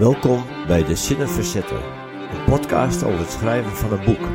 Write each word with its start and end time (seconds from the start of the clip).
Welkom 0.00 0.44
bij 0.66 0.84
De 0.84 0.96
Zinnen 0.96 1.28
Verzetten, 1.28 1.76
een 2.32 2.44
podcast 2.44 3.02
over 3.02 3.18
het 3.18 3.30
schrijven 3.30 3.76
van 3.76 3.92
een 3.92 4.04
boek. 4.04 4.28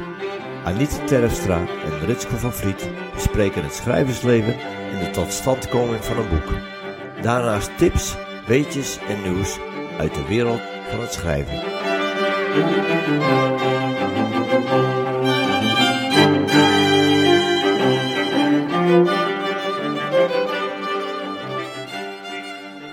Anita 0.65 1.05
Terfstra 1.05 1.57
en 1.59 2.05
Ritske 2.05 2.35
van 2.35 2.53
Vliet 2.53 2.89
bespreken 3.13 3.63
het 3.63 3.73
schrijversleven 3.73 4.53
en 4.91 5.03
de 5.03 5.09
totstandkoming 5.11 6.03
van 6.03 6.17
een 6.17 6.29
boek. 6.29 6.53
Daarnaast 7.21 7.77
tips, 7.77 8.15
weetjes 8.47 8.99
en 9.07 9.21
nieuws 9.21 9.57
uit 9.97 10.13
de 10.13 10.25
wereld 10.27 10.61
van 10.89 10.99
het 10.99 11.13
schrijven. 11.13 11.63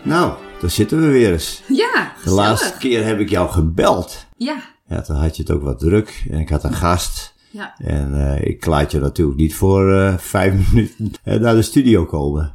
Nou, 0.02 0.32
daar 0.60 0.70
zitten 0.70 1.00
we 1.00 1.06
weer 1.06 1.32
eens. 1.32 1.62
Ja, 1.66 1.81
De 2.24 2.30
laatste 2.30 2.78
keer 2.78 3.04
heb 3.04 3.18
ik 3.18 3.28
jou 3.28 3.50
gebeld. 3.50 4.26
Ja, 4.36 4.56
Ja, 4.86 5.00
toen 5.00 5.16
had 5.16 5.36
je 5.36 5.42
het 5.42 5.52
ook 5.52 5.62
wat 5.62 5.78
druk 5.78 6.24
en 6.30 6.38
ik 6.38 6.48
had 6.48 6.64
een 6.64 6.74
gast. 6.74 7.34
ja. 7.50 7.74
En 7.78 8.34
eh, 8.34 8.48
ik 8.48 8.66
laat 8.66 8.90
je 8.90 9.00
natuurlijk 9.00 9.38
niet 9.38 9.54
voor 9.54 9.92
eh, 9.94 10.14
vijf 10.18 10.54
minuten 10.72 11.12
eh, 11.24 11.40
naar 11.40 11.54
de 11.54 11.62
studio 11.62 12.04
komen. 12.04 12.54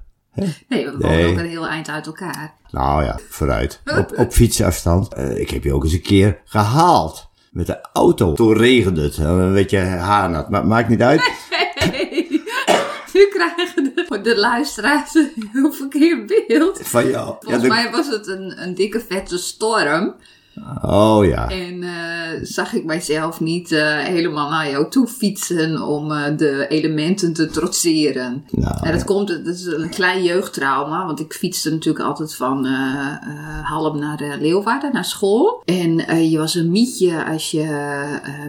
Nee, 0.68 0.86
we 0.86 0.92
wonen 0.92 1.10
Nee. 1.10 1.28
ook 1.32 1.38
een 1.38 1.46
heel 1.50 1.68
eind 1.68 1.90
uit 1.90 2.06
elkaar. 2.06 2.54
Nou 2.72 3.04
ja, 3.04 3.20
vooruit. 3.30 3.82
Op, 3.98 4.18
op 4.18 4.32
fietsafstand. 4.32 5.18
Ik 5.18 5.50
heb 5.50 5.64
je 5.64 5.74
ook 5.74 5.84
eens 5.84 5.94
een 5.94 6.02
keer 6.02 6.42
gehaald. 6.46 7.30
Met 7.52 7.66
de 7.68 7.82
auto. 7.94 8.34
Toen 8.34 8.54
regende 8.54 9.02
het. 9.02 9.18
En 9.18 9.24
dan 9.24 9.52
weet 9.52 9.70
je 9.70 9.78
haarnat. 9.80 10.50
Maar 10.50 10.66
maakt 10.68 10.90
niet 10.90 11.02
uit. 11.02 11.32
Nu 13.18 13.28
krijgen 13.28 13.84
de, 13.96 14.22
de 14.22 14.38
luisteraars 14.38 15.14
een 15.16 15.50
heel 15.54 15.72
verkeerd 15.72 16.26
beeld. 16.48 16.80
Van 16.84 17.10
jou. 17.10 17.28
Ja, 17.28 17.38
Volgens 17.40 17.62
de- 17.62 17.68
mij 17.70 17.92
was 17.92 18.08
het 18.08 18.28
een, 18.28 18.62
een 18.62 18.74
dikke 18.76 19.00
vette 19.00 19.38
storm. 19.38 20.16
Oh 20.82 21.26
ja. 21.26 21.50
En 21.50 21.84
eh, 21.84 22.40
zag 22.42 22.74
ik 22.74 22.86
mijzelf 22.86 23.40
niet 23.40 23.72
eh, 23.72 23.98
helemaal 23.98 24.50
naar 24.50 24.70
jou 24.70 24.90
toe 24.90 25.08
fietsen 25.08 25.82
om 25.82 26.12
eh, 26.12 26.38
de 26.38 26.68
elementen 26.68 27.34
te 27.34 27.48
trotseren. 27.48 28.46
Nou, 28.52 28.76
En 28.82 28.92
dat 28.92 29.04
komt, 29.04 29.30
het 29.30 29.48
is 29.48 29.66
een 29.66 29.90
klein 29.90 30.24
jeugdtrauma, 30.24 31.06
want 31.06 31.20
ik 31.20 31.34
fietste 31.34 31.72
natuurlijk 31.72 32.06
altijd 32.06 32.36
van 32.36 32.66
Halm 33.64 34.00
naar 34.00 34.38
Leeuwarden, 34.40 34.94
naar 34.94 35.06
school. 35.06 35.62
En 35.66 36.22
je 36.30 36.38
was 36.38 36.56
een 36.56 36.72
mietje 36.72 37.26
als 37.26 37.52
je 37.52 37.66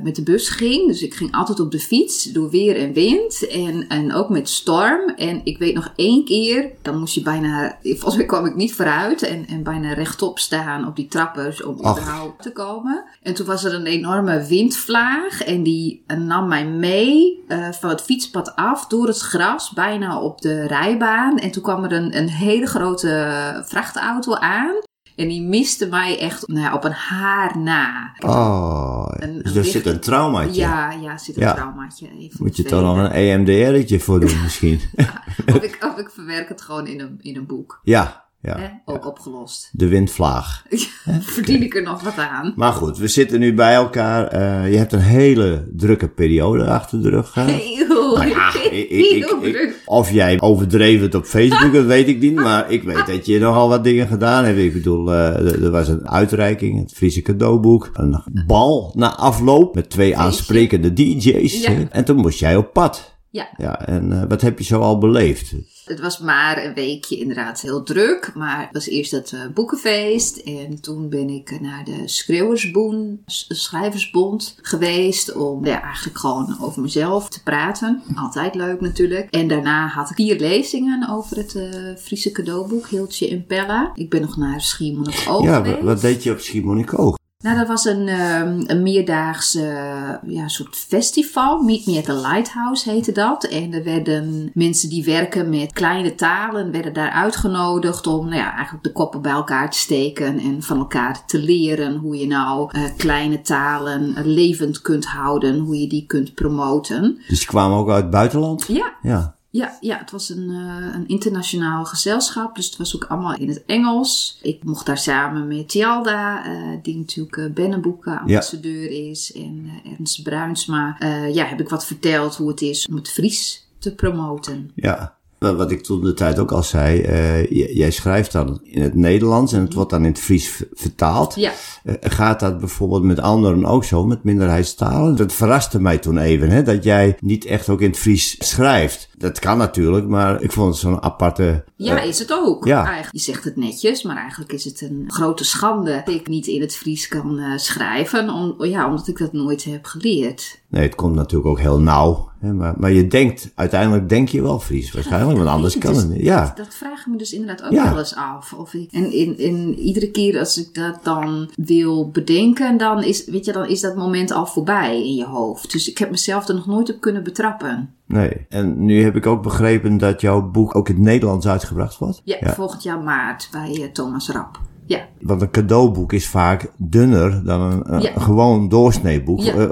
met 0.03 0.17
de 0.17 0.23
bus 0.23 0.49
ging, 0.49 0.87
dus 0.87 1.03
ik 1.03 1.15
ging 1.15 1.35
altijd 1.35 1.61
op 1.61 1.71
de 1.71 1.79
fiets 1.79 2.25
door 2.25 2.51
weer 2.51 2.77
en 2.77 2.93
wind 2.93 3.47
en, 3.47 3.89
en 3.89 4.15
ook 4.15 4.29
met 4.29 4.49
storm. 4.49 5.09
En 5.17 5.41
ik 5.45 5.59
weet 5.59 5.75
nog 5.75 5.93
één 5.97 6.25
keer, 6.25 6.71
dan 6.83 6.99
moest 6.99 7.15
je 7.15 7.23
bijna, 7.23 7.79
volgens 7.83 8.17
mij 8.17 8.27
kwam 8.27 8.47
ik 8.47 8.55
niet 8.55 8.75
vooruit 8.75 9.23
en, 9.23 9.47
en 9.47 9.63
bijna 9.63 9.93
rechtop 9.93 10.39
staan 10.39 10.87
op 10.87 10.97
die 10.97 11.09
trappen 11.09 11.55
Ach. 11.81 11.98
Überhaupt 12.01 12.43
te 12.43 12.53
komen. 12.53 13.05
En 13.23 13.35
toen 13.35 13.47
was 13.47 13.65
er 13.65 13.75
een 13.75 13.87
enorme 13.87 14.47
windvlaag 14.47 15.43
en 15.45 15.63
die 15.63 16.05
eh, 16.07 16.17
nam 16.19 16.49
mij 16.49 16.67
mee 16.67 17.45
eh, 17.49 17.69
van 17.73 17.91
het 17.91 18.01
fietspad 18.03 18.57
af 18.57 18.87
door 18.87 19.07
het 19.07 19.21
gras, 19.21 19.71
bijna 19.71 20.21
op 20.21 20.41
de 20.41 20.67
rijbaan. 20.67 21.39
En 21.39 21.51
toen 21.51 21.63
kwam 21.63 21.85
er 21.85 21.93
een, 21.93 22.17
een 22.17 22.29
hele 22.29 22.67
grote 22.67 23.63
vrachtauto 23.67 24.35
aan. 24.35 24.73
En 25.17 25.29
die 25.29 25.43
miste 25.43 25.87
mij 25.89 26.19
echt 26.19 26.49
nou 26.49 26.61
ja, 26.61 26.75
op 26.75 26.85
een 26.85 26.93
haar 26.93 27.59
na. 27.59 28.13
Oh, 28.19 29.07
Een- 29.11 29.41
dus 29.43 29.55
er 29.55 29.65
zit 29.65 29.87
een 29.87 30.01
traumaatje. 30.01 30.61
Ja, 30.61 30.91
ja, 31.03 31.19
zit 31.19 31.37
een 31.37 31.43
Ja. 31.43 31.55
traumaatje. 31.55 32.07
Even 32.19 32.37
Moet 32.39 32.57
je 32.57 32.63
toch 32.63 32.83
nog 32.83 32.97
een 32.97 33.11
E 33.13 33.31
EMDR'tje 33.33 34.01
voor 34.01 34.21
doen 34.21 34.43
misschien. 34.43 34.81
Of 35.55 35.63
ik, 35.63 35.79
of 35.93 35.99
ik 35.99 36.11
verwerk 36.11 36.49
het 36.49 36.63
gewoon 36.63 36.87
in 36.87 37.01
een, 37.01 37.19
in 37.21 37.37
een 37.37 37.47
boek. 37.47 37.81
ja, 37.83 38.25
ja. 38.41 38.59
Hè? 38.59 38.67
Ook 38.85 39.07
opgelost. 39.07 39.69
De 39.73 39.89
windvlaag. 39.89 40.65
Verdien 41.21 41.63
ik 41.63 41.75
er 41.75 41.83
nog 41.83 42.03
wat 42.03 42.17
aan. 42.17 42.53
Maar 42.57 42.73
goed, 42.73 42.99
we 42.99 43.09
zitten 43.09 43.41
nu 43.41 43.55
bij 43.55 43.75
elkaar. 43.75 44.27
Eh, 44.27 44.71
je 44.73 44.77
hebt 44.77 44.93
een 44.93 44.99
hele 45.01 45.69
drukke 45.77 46.09
periode 46.09 46.67
achter 46.67 47.03
de 47.03 47.09
rug 47.09 47.31
gehad. 47.31 47.51
Heel, 47.61 48.17
Nou 48.17 48.29
ja, 48.29 48.53
ik- 48.71 49.75
of 49.85 50.11
jij 50.11 50.41
overdreven 50.41 51.03
het 51.05 51.15
op 51.15 51.25
Facebook, 51.25 51.73
dat 51.73 51.85
weet 51.85 52.09
ik 52.09 52.21
niet. 52.21 52.35
Maar 52.35 52.71
ik 52.71 52.83
weet 52.83 53.07
dat 53.07 53.27
je 53.27 53.39
nogal 53.39 53.69
wat 53.69 53.85
dingen 53.85 54.07
gedaan 54.07 54.45
hebt. 54.45 54.59
Ik 54.59 54.73
bedoel, 54.73 55.13
eh, 55.13 55.63
er 55.65 55.71
was 55.71 55.89
een 55.89 56.09
uitreiking, 56.09 56.79
het 56.81 56.93
Friese 56.93 57.23
cadeauboek. 57.23 57.91
Een 57.93 58.23
bal 58.47 58.93
na 58.97 59.17
afloop 59.17 59.75
met 59.75 59.91
twee 59.91 60.17
aansprekende 60.17 60.93
DJ's. 60.93 61.65
En 61.91 62.05
toen 62.05 62.17
moest 62.17 62.39
jij 62.39 62.57
op 62.57 62.73
pad. 62.73 63.17
Ja. 63.31 63.49
Ja, 63.57 63.87
en 63.87 64.13
eh, 64.13 64.29
wat 64.29 64.41
heb 64.41 64.59
je 64.59 64.65
zo 64.65 64.81
al 64.81 64.99
beleefd? 64.99 65.55
Het 65.85 66.01
was 66.01 66.19
maar 66.19 66.65
een 66.65 66.75
weekje 66.75 67.19
inderdaad 67.19 67.61
heel 67.61 67.83
druk. 67.83 68.31
Maar 68.35 68.61
het 68.61 68.73
was 68.73 68.87
eerst 68.87 69.11
het 69.11 69.33
eh, 69.33 69.41
boekenfeest. 69.55 70.37
En 70.37 70.81
toen 70.81 71.09
ben 71.09 71.29
ik 71.29 71.51
eh, 71.51 71.61
naar 71.61 71.85
de 71.85 72.03
Schreeuwersboen, 72.05 73.23
Schrijversbond 73.27 74.59
geweest. 74.63 75.35
Om 75.35 75.65
ja, 75.65 75.83
eigenlijk 75.83 76.19
gewoon 76.19 76.57
over 76.61 76.83
mezelf 76.83 77.29
te 77.29 77.43
praten. 77.43 78.03
Altijd 78.15 78.55
leuk 78.55 78.81
natuurlijk. 78.81 79.31
En 79.31 79.49
daarna 79.49 79.87
had 79.87 80.11
ik 80.11 80.17
vier 80.17 80.39
lezingen 80.39 81.09
over 81.09 81.37
het 81.37 81.57
Friese 82.01 82.31
cadeauboek. 82.31 82.89
Hiltje 82.89 83.29
en 83.29 83.47
Pella. 83.47 83.91
Ik 83.95 84.11
ben 84.11 84.21
nog 84.21 84.37
naar 84.37 84.61
Schiermonnikoog 84.61 85.45
ja, 85.45 85.57
geweest. 85.57 85.75
wat, 85.75 85.85
wat 85.85 86.01
deed 86.01 86.23
je 86.23 86.31
op 86.31 86.39
Schiermonnikoog? 86.39 87.17
Nou, 87.45 87.57
dat 87.57 87.69
was 87.69 87.85
een, 87.85 88.09
ehm, 88.09 88.63
een 88.67 88.83
meerdaags 88.83 89.55
eh, 89.55 90.15
ja, 90.27 90.49
soort 90.49 90.77
festival. 90.77 91.63
Meet 91.63 91.87
Me 91.87 91.99
at 91.99 92.05
the 92.05 92.15
Lighthouse 92.15 92.91
heette 92.91 93.13
dat. 93.13 93.45
En 93.45 93.73
er 93.73 93.85
werden 93.85 94.51
mensen 94.55 94.89
die 94.89 95.05
werken 95.05 95.49
met 95.49 95.73
kleine 95.73 96.15
talen, 96.15 96.71
werden 96.71 96.93
daar 96.93 97.11
uitgenodigd 97.11 98.07
om 98.07 98.25
nou 98.25 98.37
ja, 98.37 98.53
eigenlijk 98.53 98.85
de 98.85 98.93
koppen 98.93 99.23
bij 99.23 99.33
elkaar 99.33 99.71
te 99.71 99.79
steken 99.79 100.39
en 100.39 100.63
van 100.63 100.79
elkaar 100.79 101.27
te 101.27 101.39
leren 101.39 101.97
hoe 101.97 102.19
je 102.19 102.27
nou 102.27 102.71
eh, 102.73 102.83
kleine 102.97 103.41
talen 103.41 104.15
levend 104.25 104.81
kunt 104.81 105.07
houden, 105.07 105.59
hoe 105.59 105.81
je 105.81 105.89
die 105.89 106.07
kunt 106.07 106.35
promoten. 106.35 107.19
Dus 107.29 107.41
je 107.41 107.47
kwam 107.47 107.73
ook 107.73 107.91
uit 107.91 108.03
het 108.03 108.11
buitenland? 108.11 108.65
Ja, 108.69 108.93
Ja. 109.03 109.38
Ja, 109.59 109.77
ja, 109.81 109.99
het 109.99 110.11
was 110.11 110.29
een, 110.29 110.51
eh, 110.51 110.95
een 110.95 111.09
internationaal 111.09 111.85
gezelschap, 111.85 112.55
dus 112.55 112.67
het 112.67 112.77
was 112.77 112.97
ook 112.97 113.05
allemaal 113.05 113.35
in 113.37 113.49
het 113.49 113.65
Engels. 113.67 114.39
Ik 114.43 114.65
mocht 114.65 114.87
daar 114.87 114.99
samen 114.99 115.47
met 115.49 115.69
Tjalda, 115.69 116.45
eh, 116.47 116.79
die 116.83 116.97
natuurlijk 116.97 117.37
uh, 117.37 117.53
Bennenboeken 117.53 118.21
ambassadeur 118.21 119.11
is, 119.11 119.33
en 119.33 119.71
eh, 119.85 119.93
Ernst 119.93 120.23
Bruinsma. 120.23 120.97
Eh, 120.99 121.35
ja, 121.35 121.45
heb 121.45 121.61
ik 121.61 121.69
wat 121.69 121.87
verteld 121.87 122.37
hoe 122.37 122.49
het 122.49 122.63
is 122.63 122.87
om 122.87 122.97
het 122.97 123.11
Fries 123.11 123.69
te 123.79 123.95
promoten. 123.95 124.71
Ja. 124.75 125.17
Wat 125.39 125.71
ik 125.71 125.83
toen 125.83 126.01
de 126.01 126.15
tijd 126.15 126.39
ook 126.39 126.53
al 126.53 126.63
zei, 126.63 127.01
eh, 127.01 127.51
jij 127.77 127.91
schrijft 127.91 128.33
dan 128.33 128.61
in 128.63 128.83
het 128.83 128.95
Nederlands 128.95 129.53
en 129.53 129.61
het 129.61 129.75
wordt 129.75 129.91
dan 129.91 130.05
in 130.05 130.11
het 130.11 130.21
Fries 130.21 130.63
vertaald. 130.73 131.35
Ja, 131.35 131.53
Eh, 131.83 131.95
gaat 132.01 132.41
dat 132.41 132.59
bijvoorbeeld 132.59 133.03
met 133.03 133.21
anderen 133.21 133.65
ook 133.65 133.85
zo, 133.85 134.05
met 134.05 134.25
minderheidstalen? 134.25 135.17
Dat 135.17 135.33
verraste 135.33 135.81
mij 135.81 135.99
toen 135.99 136.19
even, 136.19 136.51
hè, 136.51 136.63
dat 136.63 136.85
jij 136.85 137.17
niet 137.21 137.45
echt 137.45 137.69
ook 137.69 137.81
in 137.81 137.91
het 137.91 137.99
Fries 137.99 138.37
schrijft. 138.39 139.09
Dat 139.19 139.39
kan 139.39 139.59
natuurlijk, 139.59 140.07
maar 140.07 140.43
ik 140.43 140.53
vond 140.53 140.69
het 140.69 140.77
zo'n 140.77 141.03
aparte... 141.03 141.65
ja 141.77 142.01
eh, 142.03 142.09
is 142.09 142.19
het 142.19 142.33
ook. 142.33 142.65
ja. 142.65 142.85
Eigenlijk, 142.85 143.13
je 143.13 143.21
zegt 143.33 143.45
het 143.45 143.57
netjes, 143.57 144.03
maar 144.03 144.17
eigenlijk 144.17 144.53
is 144.53 144.65
het 144.65 144.81
een 144.81 145.05
grote 145.07 145.45
schande 145.45 146.03
dat 146.05 146.15
ik 146.15 146.29
niet 146.29 146.47
in 146.47 146.61
het 146.61 146.77
Fries 146.77 147.09
kan 147.09 147.39
eh, 147.39 147.57
schrijven, 147.57 148.31
om, 148.31 148.65
ja, 148.65 148.89
omdat 148.89 149.09
ik 149.09 149.19
dat 149.19 149.33
nooit 149.33 149.65
heb 149.65 149.85
geleerd. 149.85 150.61
nee, 150.69 150.83
het 150.83 150.95
komt 150.95 151.15
natuurlijk 151.15 151.49
ook 151.51 151.59
heel 151.61 151.81
nauw. 151.81 152.27
Hè, 152.41 152.53
maar, 152.53 152.75
maar 152.77 152.93
je 152.93 153.07
denkt, 153.07 153.51
uiteindelijk 153.55 154.09
denk 154.09 154.29
je 154.29 154.43
wel 154.43 154.61
Fries 154.61 154.93
waarschijnlijk, 154.93 155.37
want 155.39 155.51
anders 155.51 155.79
kan 155.79 155.93
het 155.95 156.03
het 156.03 156.11
niet. 156.13 156.23
Ja, 156.23 156.53
Dat 156.57 156.75
vraag 156.75 157.01
ik 157.01 157.07
me 157.07 157.17
dus 157.17 157.33
inderdaad 157.33 157.63
ook 157.67 157.73
Ja. 157.73 157.89
wel 157.91 157.99
eens 157.99 158.15
af. 158.15 158.53
Of 158.53 158.75
ik, 158.75 158.93
en 158.93 159.13
in, 159.13 159.39
in, 159.39 159.79
iedere 159.79 160.11
keer 160.11 160.39
als 160.39 160.59
ik 160.59 160.75
dat 160.75 160.99
dan 161.03 161.51
wil 161.57 162.11
bedenken, 162.11 162.77
dan 162.77 163.03
is, 163.03 163.25
weet 163.25 163.45
je, 163.45 163.53
dan 163.53 163.67
is 163.67 163.81
dat 163.81 163.97
moment 163.97 164.31
al 164.31 164.47
voorbij 164.47 164.97
in 165.05 165.15
je 165.15 165.25
hoofd. 165.27 165.73
Dus 165.73 165.91
ik 165.91 165.99
heb 165.99 166.11
mezelf 166.11 166.49
er 166.49 166.55
nog 166.55 166.67
nooit 166.67 166.91
op 166.95 167.01
kunnen 167.01 167.23
betrappen. 167.23 167.93
Nee. 168.09 168.47
En 168.49 168.85
nu 168.85 169.03
heb 169.05 169.17
ik 169.17 169.27
ook 169.27 169.43
begrepen 169.43 169.99
dat 169.99 170.21
jouw 170.21 170.43
boek 170.51 170.75
ook 170.77 170.89
in 170.89 170.95
het 170.95 171.05
Nederlands 171.05 171.49
uitgebracht 171.49 171.99
wordt. 171.99 172.21
Ja, 172.25 172.37
Ja. 172.41 172.53
volgend 172.55 172.83
jaar 172.83 173.01
maart 173.01 173.49
bij 173.53 173.83
eh, 173.83 173.93
Thomas 173.93 174.31
Rap. 174.31 174.61
Ja, 174.87 175.01
Want 175.21 175.43
een 175.43 175.51
cadeauboek 175.51 176.13
is 176.13 176.29
vaak 176.29 176.73
dunner 176.77 177.45
dan 177.45 177.83
een, 177.87 178.21
gewoon 178.21 178.69
doorsneeboek. 178.69 179.41
Ja. 179.41 179.55
Eh, 179.55 179.71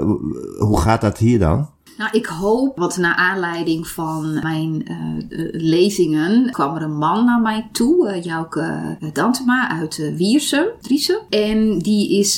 hoe 0.59 0.79
gaat 0.79 1.01
dat 1.01 1.17
hier 1.17 1.39
dan? 1.39 1.69
Nou, 1.97 2.09
ik 2.11 2.25
hoop, 2.25 2.77
want 2.77 2.97
naar 2.97 3.15
aanleiding 3.15 3.87
van 3.87 4.33
mijn 4.33 4.85
eh, 4.85 4.95
eh, 4.95 5.49
lezingen 5.51 6.51
kwam 6.51 6.75
er 6.75 6.81
een 6.81 6.97
man 6.97 7.25
naar 7.25 7.41
mij 7.41 7.69
toe, 7.71 8.07
eh 8.07 8.23
Jouke 8.23 8.97
Dantema 9.13 9.69
uit 9.69 10.13
Wiersum, 10.15 10.65
Driesum. 10.81 11.19
En 11.29 11.79
die 11.79 12.19
is 12.19 12.35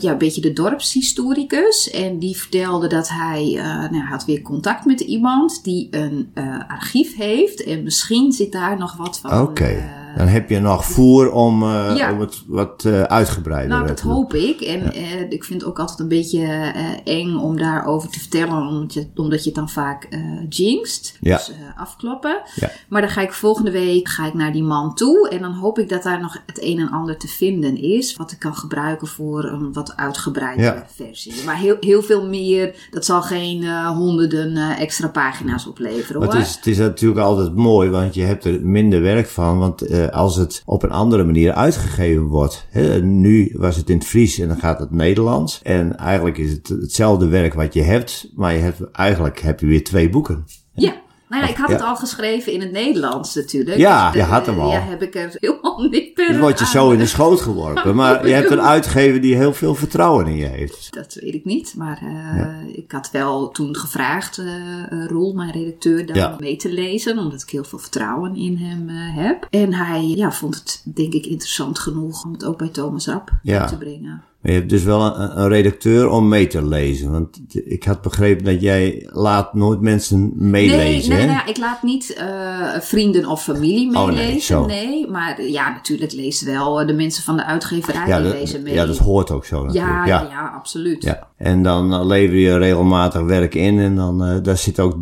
ja, 0.00 0.10
een 0.10 0.18
beetje 0.18 0.40
de 0.40 0.52
dorpshistoricus. 0.52 1.90
En 1.90 2.18
die 2.18 2.36
vertelde 2.36 2.86
dat 2.86 3.08
hij, 3.08 3.52
nou, 3.90 4.04
had 4.04 4.24
weer 4.24 4.42
contact 4.42 4.84
met 4.84 5.00
iemand 5.00 5.64
die 5.64 5.88
een 5.90 6.32
archief 6.68 7.16
heeft. 7.16 7.64
En 7.64 7.82
misschien 7.82 8.32
zit 8.32 8.52
daar 8.52 8.78
nog 8.78 8.96
wat 8.96 9.18
van 9.18 9.40
Oké. 9.40 10.01
Dan 10.16 10.26
heb 10.26 10.48
je 10.50 10.60
nog 10.60 10.84
voer 10.84 11.32
om, 11.32 11.62
eh, 11.62 11.92
Ja. 11.96 12.12
om 12.12 12.20
het 12.20 12.42
wat 12.46 12.84
eh, 12.84 13.02
uitgebreider 13.02 13.68
Nou, 13.68 13.82
te 13.82 13.88
dat 13.92 14.02
doen. 14.02 14.12
hoop 14.12 14.34
ik. 14.34 14.60
En 14.60 14.92
eh, 14.92 15.20
ik 15.30 15.44
vind 15.44 15.60
het 15.60 15.70
ook 15.70 15.78
altijd 15.78 15.98
een 15.98 16.08
beetje 16.08 16.42
eh, 16.44 16.84
eng 17.18 17.36
om 17.36 17.56
daarover 17.56 18.08
te 18.10 18.18
vertellen, 18.20 18.66
omdat 18.68 18.94
je, 18.94 19.06
omdat 19.14 19.38
je 19.42 19.46
het 19.46 19.54
dan 19.58 19.68
vaak 19.68 20.04
eh 20.10 20.20
jinxt. 20.48 21.16
Ja. 21.20 21.36
Dus 21.36 21.50
eh, 21.50 21.80
afkloppen. 21.80 22.40
Maar 22.88 23.00
dan 23.00 23.10
ga 23.10 23.20
ik 23.20 23.32
volgende 23.32 23.70
week 23.70 24.08
ga 24.08 24.26
ik 24.26 24.34
naar 24.34 24.52
die 24.52 24.62
man 24.62 24.94
toe. 24.94 25.28
En 25.28 25.40
dan 25.40 25.52
hoop 25.52 25.78
ik 25.78 25.88
dat 25.88 26.02
daar 26.02 26.20
nog 26.20 26.42
het 26.46 26.62
een 26.62 26.78
en 26.78 26.90
ander 26.90 27.16
te 27.18 27.28
vinden 27.28 27.76
is. 27.82 28.16
Wat 28.16 28.32
ik 28.32 28.38
kan 28.38 28.54
gebruiken 28.54 29.06
voor 29.06 29.44
een 29.44 29.72
wat 29.72 29.96
uitgebreide 29.96 30.62
Ja. 30.62 30.86
versie. 30.94 31.32
Maar 31.46 31.56
heel, 31.56 31.76
heel 31.80 32.02
veel 32.02 32.26
meer. 32.26 32.74
Dat 32.90 33.04
zal 33.04 33.22
geen 33.22 33.62
eh, 33.62 33.86
honderden 33.90 34.56
eh, 34.56 34.80
extra 34.80 35.08
pagina's 35.08 35.66
opleveren 35.66 36.22
hoor. 36.22 36.32
het 36.34 36.42
is, 36.46 36.54
het 36.54 36.66
is 36.66 36.78
natuurlijk 36.78 37.20
altijd 37.20 37.54
mooi, 37.54 37.90
want 37.90 38.14
je 38.14 38.22
hebt 38.22 38.44
er 38.44 38.60
minder 38.62 39.00
werk 39.02 39.26
van. 39.28 39.58
Want 39.58 39.80
eh, 40.08 40.16
als 40.16 40.36
het 40.36 40.62
op 40.64 40.82
een 40.82 40.90
andere 40.90 41.24
manier 41.24 41.52
uitgegeven 41.52 42.22
wordt. 42.22 42.66
Nu 43.02 43.52
was 43.56 43.76
het 43.76 43.90
in 43.90 43.96
het 43.96 44.06
Fries 44.06 44.38
en 44.38 44.48
dan 44.48 44.58
gaat 44.58 44.78
het 44.78 44.90
Nederlands. 44.90 45.60
En 45.62 45.96
eigenlijk 45.96 46.38
is 46.38 46.50
het 46.50 46.68
hetzelfde 46.68 47.26
werk 47.26 47.54
wat 47.54 47.74
je 47.74 47.82
hebt. 47.82 48.30
Maar 48.34 48.52
je 48.52 48.58
hebt, 48.58 48.90
eigenlijk 48.90 49.40
heb 49.40 49.60
je 49.60 49.66
weer 49.66 49.84
twee 49.84 50.08
boeken. 50.08 50.44
Ja. 50.74 51.00
Nou 51.32 51.44
ja, 51.44 51.50
ik 51.50 51.56
had 51.56 51.68
Ja. 51.68 51.74
het 51.74 51.84
al 51.84 51.96
geschreven 51.96 52.52
in 52.52 52.60
het 52.60 52.72
Nederlands 52.72 53.34
natuurlijk. 53.34 53.76
Ja, 53.76 54.06
Dus, 54.10 54.14
je 54.20 54.26
eh, 54.26 54.30
had 54.32 54.46
hem 54.46 54.58
al. 54.58 54.70
Ja, 54.70 54.80
heb 54.80 55.02
ik 55.02 55.14
er 55.14 55.30
helemaal 55.34 55.80
niet 55.90 56.14
per 56.14 56.32
Dan 56.32 56.40
word 56.40 56.58
je 56.58 56.66
zo 56.66 56.90
in 56.90 56.98
de 56.98 57.06
schoot 57.06 57.40
geworpen. 57.40 57.94
Maar 57.94 58.26
je 58.28 58.34
hebt 58.34 58.50
een 58.50 58.60
uitgever 58.60 59.20
die 59.20 59.36
heel 59.36 59.52
veel 59.54 59.74
vertrouwen 59.74 60.26
in 60.26 60.36
je 60.36 60.44
heeft. 60.46 60.86
Dat 60.94 61.14
weet 61.20 61.34
ik 61.34 61.44
niet, 61.44 61.74
maar 61.76 61.98
eh, 62.02 62.76
ik 62.76 62.92
had 62.92 63.10
wel 63.10 63.50
toen 63.50 63.76
gevraagd, 63.76 64.38
eh 64.38 64.46
eh, 64.46 65.06
Roel, 65.06 65.32
mijn 65.34 65.50
redacteur, 65.50 66.06
dan 66.06 66.16
Ja. 66.16 66.36
mee 66.38 66.56
te 66.56 66.72
lezen, 66.72 67.18
omdat 67.18 67.42
ik 67.42 67.50
heel 67.50 67.64
veel 67.64 67.78
vertrouwen 67.78 68.36
in 68.36 68.56
hem 68.56 68.88
eh, 68.88 69.24
heb. 69.24 69.46
En 69.50 69.74
hij 69.74 70.06
ja, 70.06 70.32
vond 70.32 70.54
het, 70.54 70.82
denk 70.94 71.12
ik, 71.12 71.26
interessant 71.26 71.78
genoeg 71.78 72.24
om 72.24 72.32
het 72.32 72.44
ook 72.44 72.58
bij 72.58 72.68
Thomas 72.68 73.06
Rapp 73.06 73.30
te 73.42 73.76
brengen. 73.78 74.22
Maar 74.42 74.52
je 74.52 74.58
hebt 74.58 74.70
dus 74.70 74.82
wel 74.82 75.00
een, 75.16 75.40
een 75.40 75.48
redacteur 75.48 76.08
om 76.08 76.28
mee 76.28 76.46
te 76.46 76.64
lezen. 76.64 77.10
Want 77.10 77.40
ik 77.64 77.84
had 77.84 78.02
begrepen 78.02 78.44
dat 78.44 78.60
jij 78.60 79.08
laat 79.12 79.54
nooit 79.54 79.80
mensen 79.80 80.32
meelezen. 80.36 81.10
nee, 81.10 81.18
nee, 81.18 81.28
hè? 81.28 81.34
nou 81.34 81.48
ik 81.48 81.58
laat 81.58 81.82
niet 81.82 82.14
eh, 82.14 82.80
vrienden 82.80 83.26
of 83.26 83.42
familie 83.42 83.96
Oh, 83.96 84.06
nee, 84.06 84.14
meelezen. 84.14 84.40
zo. 84.40 84.66
nee, 84.66 85.10
maar 85.10 85.42
ja, 85.42 85.70
natuurlijk 85.70 86.12
lezen 86.12 86.46
wel 86.46 86.80
eh, 86.80 86.86
de 86.86 86.92
mensen 86.92 87.22
van 87.22 87.36
de 87.36 87.44
uitgeverij 87.44 88.06
ja, 88.06 88.20
dat, 88.20 88.32
lezen 88.32 88.62
mee. 88.62 88.74
ja, 88.74 88.86
dat 88.86 88.98
hoort 88.98 89.30
ook 89.30 89.44
zo 89.44 89.64
natuurlijk. 89.64 90.06
ja, 90.06 90.06
ja, 90.06 90.28
ja, 90.30 90.52
absoluut. 90.54 91.02
Ja, 91.02 91.26
en 91.36 91.62
dan 91.62 91.92
eh, 91.92 92.04
lever 92.06 92.36
je 92.36 92.58
regelmatig 92.58 93.22
werk 93.22 93.54
in 93.54 93.78
en 93.78 93.96
dan 93.96 94.24
eh, 94.24 94.36
daar 94.42 94.56
zitten 94.58 94.84
ook 94.84 94.96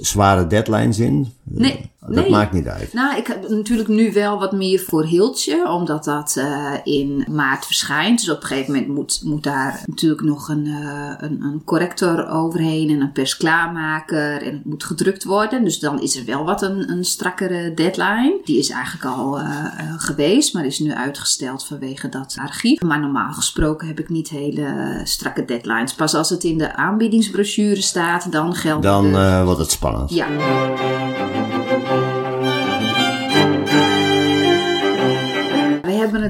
zware 0.00 0.46
deadlines 0.46 0.98
in. 0.98 1.32
Nee, 1.54 1.90
Dat 2.00 2.10
nee. 2.14 2.30
maakt 2.30 2.52
niet 2.52 2.66
uit. 2.66 2.92
Nou, 2.92 3.16
ik 3.16 3.26
heb 3.26 3.48
natuurlijk 3.48 3.88
nu 3.88 4.12
wel 4.12 4.38
wat 4.38 4.52
meer 4.52 4.80
voor 4.80 5.04
Hiltje, 5.04 5.68
omdat 5.68 6.04
dat 6.04 6.36
eh, 6.36 6.72
in 6.84 7.24
maart 7.30 7.66
verschijnt. 7.66 8.18
Dus 8.20 8.30
op 8.30 8.40
een 8.42 8.46
gegeven 8.46 8.72
moment 8.72 8.90
moet, 8.94 9.20
moet 9.24 9.42
daar 9.42 9.82
natuurlijk 9.86 10.22
nog 10.22 10.48
een, 10.48 10.66
eh, 10.66 11.14
een, 11.18 11.42
een 11.42 11.62
corrector 11.64 12.28
overheen 12.28 12.90
en 12.90 13.00
een 13.00 13.12
persklaarmaker. 13.12 14.42
En 14.42 14.52
het 14.54 14.64
moet 14.64 14.84
gedrukt 14.84 15.24
worden. 15.24 15.64
Dus 15.64 15.78
dan 15.78 16.00
is 16.00 16.16
er 16.16 16.24
wel 16.24 16.44
wat 16.44 16.62
een, 16.62 16.90
een 16.90 17.04
strakkere 17.04 17.74
deadline. 17.74 18.40
Die 18.44 18.58
is 18.58 18.70
eigenlijk 18.70 19.04
al 19.16 19.38
eh, 19.38 19.64
geweest, 19.96 20.54
maar 20.54 20.64
is 20.66 20.78
nu 20.78 20.92
uitgesteld 20.92 21.66
vanwege 21.66 22.08
dat 22.08 22.36
archief. 22.40 22.80
Maar 22.80 23.00
normaal 23.00 23.32
gesproken 23.32 23.86
heb 23.86 23.98
ik 24.00 24.08
niet 24.08 24.28
hele 24.28 25.00
strakke 25.04 25.44
deadlines. 25.44 25.94
Pas 25.94 26.14
als 26.14 26.30
het 26.30 26.44
in 26.44 26.58
de 26.58 26.76
aanbiedingsbrochure 26.76 27.82
staat, 27.82 28.32
dan 28.32 28.54
geldt 28.54 28.82
Dan 28.82 29.12
de- 29.12 29.40
wordt 29.44 29.60
het 29.60 29.70
spannend. 29.70 30.10
ja. 30.14 30.26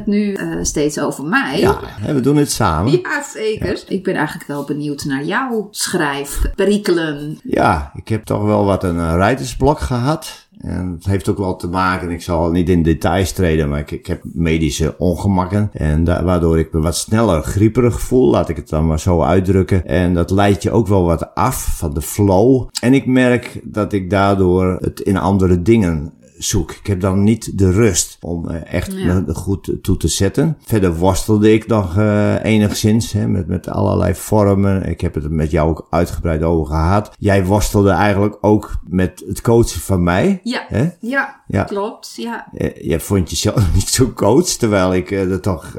Het 0.04 0.14
nu 0.14 0.32
eh, 0.32 0.46
steeds 0.62 1.00
over 1.00 1.24
mij. 1.24 1.60
Ja, 1.60 1.78
we 2.06 2.20
doen 2.20 2.36
het 2.36 2.50
samen. 2.50 2.92
Ja, 2.92 3.22
zeker. 3.34 3.82
Ik 3.88 4.02
ben 4.02 4.14
eigenlijk 4.14 4.48
wel 4.48 4.64
benieuwd 4.64 5.04
naar 5.04 5.24
jouw 5.24 5.68
schrijfperikelen. 5.70 7.38
Ja, 7.42 7.92
ik 7.94 8.08
heb 8.08 8.24
toch 8.24 8.42
wel 8.42 8.64
wat 8.64 8.84
een 8.84 8.96
uh, 8.96 9.12
rijdersblok 9.14 9.80
gehad. 9.80 10.46
En 10.60 10.90
het 10.94 11.04
heeft 11.04 11.28
ook 11.28 11.38
wel 11.38 11.56
te 11.56 11.68
maken, 11.68 12.10
ik 12.10 12.22
zal 12.22 12.50
niet 12.50 12.68
in 12.68 12.82
details 12.82 13.32
treden, 13.32 13.68
maar 13.68 13.78
ik, 13.78 13.90
ik 13.90 14.06
heb 14.06 14.20
medische 14.24 14.94
ongemakken. 14.98 15.70
En 15.72 16.04
da- 16.04 16.24
waardoor 16.24 16.58
ik 16.58 16.72
me 16.72 16.80
wat 16.80 16.96
sneller 16.96 17.42
grieperig 17.42 18.00
voel, 18.00 18.30
laat 18.30 18.48
ik 18.48 18.56
het 18.56 18.68
dan 18.68 18.86
maar 18.86 19.00
zo 19.00 19.22
uitdrukken. 19.22 19.86
En 19.86 20.14
dat 20.14 20.30
leidt 20.30 20.62
je 20.62 20.70
ook 20.70 20.86
wel 20.86 21.04
wat 21.04 21.34
af 21.34 21.76
van 21.78 21.94
de 21.94 22.02
flow. 22.02 22.68
En 22.80 22.94
ik 22.94 23.06
merk 23.06 23.60
dat 23.64 23.92
ik 23.92 24.10
daardoor 24.10 24.76
het 24.80 25.00
in 25.00 25.16
andere 25.16 25.62
dingen 25.62 26.12
zoek. 26.42 26.70
Ik 26.72 26.86
heb 26.86 27.00
dan 27.00 27.22
niet 27.22 27.58
de 27.58 27.70
rust 27.72 28.16
om 28.20 28.48
eh, 28.48 28.74
echt 28.74 28.92
Ja. 28.92 29.24
goed 29.32 29.72
toe 29.82 29.96
te 29.96 30.08
zetten. 30.08 30.56
Verder 30.64 30.96
worstelde 30.96 31.52
ik 31.52 31.66
nog 31.66 31.96
eh, 31.98 32.44
enigszins 32.44 33.12
hè, 33.12 33.28
met, 33.28 33.46
met 33.46 33.68
allerlei 33.68 34.14
vormen. 34.14 34.88
Ik 34.88 35.00
heb 35.00 35.14
het 35.14 35.30
met 35.30 35.50
jou 35.50 35.70
ook 35.70 35.86
uitgebreid 35.90 36.42
over 36.42 36.66
gehad. 36.66 37.10
Jij 37.18 37.44
worstelde 37.44 37.90
eigenlijk 37.90 38.38
ook 38.40 38.70
met 38.88 39.22
het 39.28 39.40
coachen 39.40 39.80
van 39.80 40.02
mij. 40.02 40.40
Ja. 40.42 40.64
Hè? 40.68 40.88
Ja, 41.00 41.40
Ja. 41.46 41.62
klopt. 41.64 42.12
Ja. 42.16 42.46
Eh, 42.52 42.70
Jij 42.88 43.00
vond 43.00 43.30
jezelf 43.30 43.68
niet 43.74 43.88
zo 43.88 44.12
coach, 44.14 44.46
terwijl 44.46 44.94
ik 44.94 45.10
er 45.10 45.40
toch 45.40 45.76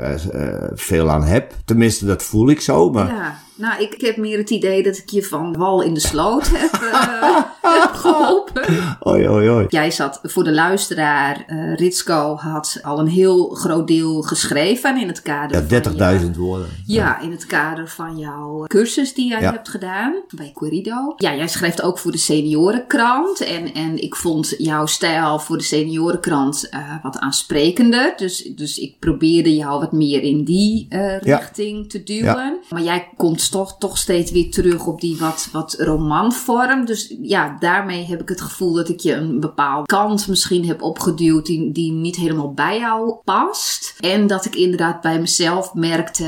veel 0.73 1.09
aan 1.11 1.23
heb. 1.23 1.53
Tenminste, 1.65 2.05
dat 2.05 2.23
voel 2.23 2.49
ik 2.49 2.61
zo. 2.61 2.89
Maar 2.89 3.07
ja. 3.07 3.35
Nou, 3.55 3.81
ik 3.81 4.01
heb 4.01 4.17
meer 4.17 4.37
het 4.37 4.49
idee 4.49 4.83
dat 4.83 4.97
ik 4.97 5.09
je 5.09 5.23
van 5.23 5.53
wal 5.57 5.81
in 5.81 5.93
de 5.93 5.99
sloot 5.99 6.47
heb, 6.53 6.71
eh, 6.73 7.37
heb 7.81 7.91
geholpen. 7.93 8.63
oi, 8.99 9.27
oi, 9.29 9.49
oi. 9.49 9.65
Jij 9.69 9.91
zat 9.91 10.19
voor 10.23 10.43
de 10.43 10.51
luisteraar, 10.51 11.43
eh 11.47 11.75
Ritsko 11.75 12.35
had 12.35 12.79
al 12.83 12.99
een 12.99 13.07
heel 13.07 13.49
groot 13.49 13.87
deel 13.87 14.21
geschreven 14.21 14.97
in 15.01 15.07
het 15.07 15.21
kader 15.21 15.57
Ja, 15.57 15.61
je- 15.61 16.19
30.000 16.21 16.37
woorden. 16.37 16.67
Ja, 16.85 17.19
in 17.21 17.31
het 17.31 17.45
kader 17.45 17.87
van 17.89 18.17
jouw 18.17 18.63
cursus 18.67 19.13
die 19.13 19.29
jij 19.29 19.41
Ja. 19.41 19.51
hebt 19.51 19.69
gedaan 19.69 20.13
bij 20.35 20.51
Corrido. 20.53 21.13
Ja, 21.17 21.35
jij 21.35 21.47
schrijft 21.47 21.81
ook 21.81 21.97
voor 21.99 22.11
de 22.11 22.17
seniorenkrant. 22.17 23.39
En, 23.43 23.73
en 23.73 24.01
ik 24.03 24.15
vond 24.15 24.53
jouw 24.57 24.85
stijl 24.85 25.39
voor 25.39 25.57
de 25.57 25.63
seniorenkrant 25.63 26.69
eh, 26.69 26.79
wat 27.03 27.17
aansprekender. 27.19 28.13
Dus, 28.17 28.41
dus 28.55 28.77
ik 28.77 28.99
probeerde 28.99 29.55
jou 29.55 29.79
wat 29.79 29.91
meer 29.91 30.21
in 30.21 30.43
die 30.43 30.87
richting 31.21 31.89
te 31.89 32.03
duwen. 32.03 32.57
Maar 32.69 32.81
jij 32.81 33.07
komt 33.17 33.42
toch, 33.49 33.97
steeds 33.97 34.31
weer 34.31 34.51
terug 34.51 34.85
op 34.85 35.01
die 35.01 35.17
wat, 35.17 35.49
wat 35.51 35.75
romanvorm. 35.79 36.85
Dus 36.85 37.15
ja, 37.21 37.57
daarmee 37.59 38.05
heb 38.05 38.21
ik 38.21 38.29
het 38.29 38.41
gevoel 38.41 38.73
dat 38.73 38.89
ik 38.89 38.99
je 38.99 39.13
een 39.13 39.39
bepaalde 39.39 39.85
kant 39.85 40.27
misschien 40.27 40.67
heb 40.67 40.81
opgeduwd 40.81 41.45
die, 41.45 41.71
die 41.71 41.91
niet 41.91 42.15
helemaal 42.15 42.53
bij 42.53 42.79
jou 42.79 43.15
past. 43.23 43.95
En 43.99 44.27
dat 44.27 44.45
ik 44.45 44.55
inderdaad 44.55 45.01
bij 45.01 45.19
mezelf 45.19 45.73
merkte 45.73 46.23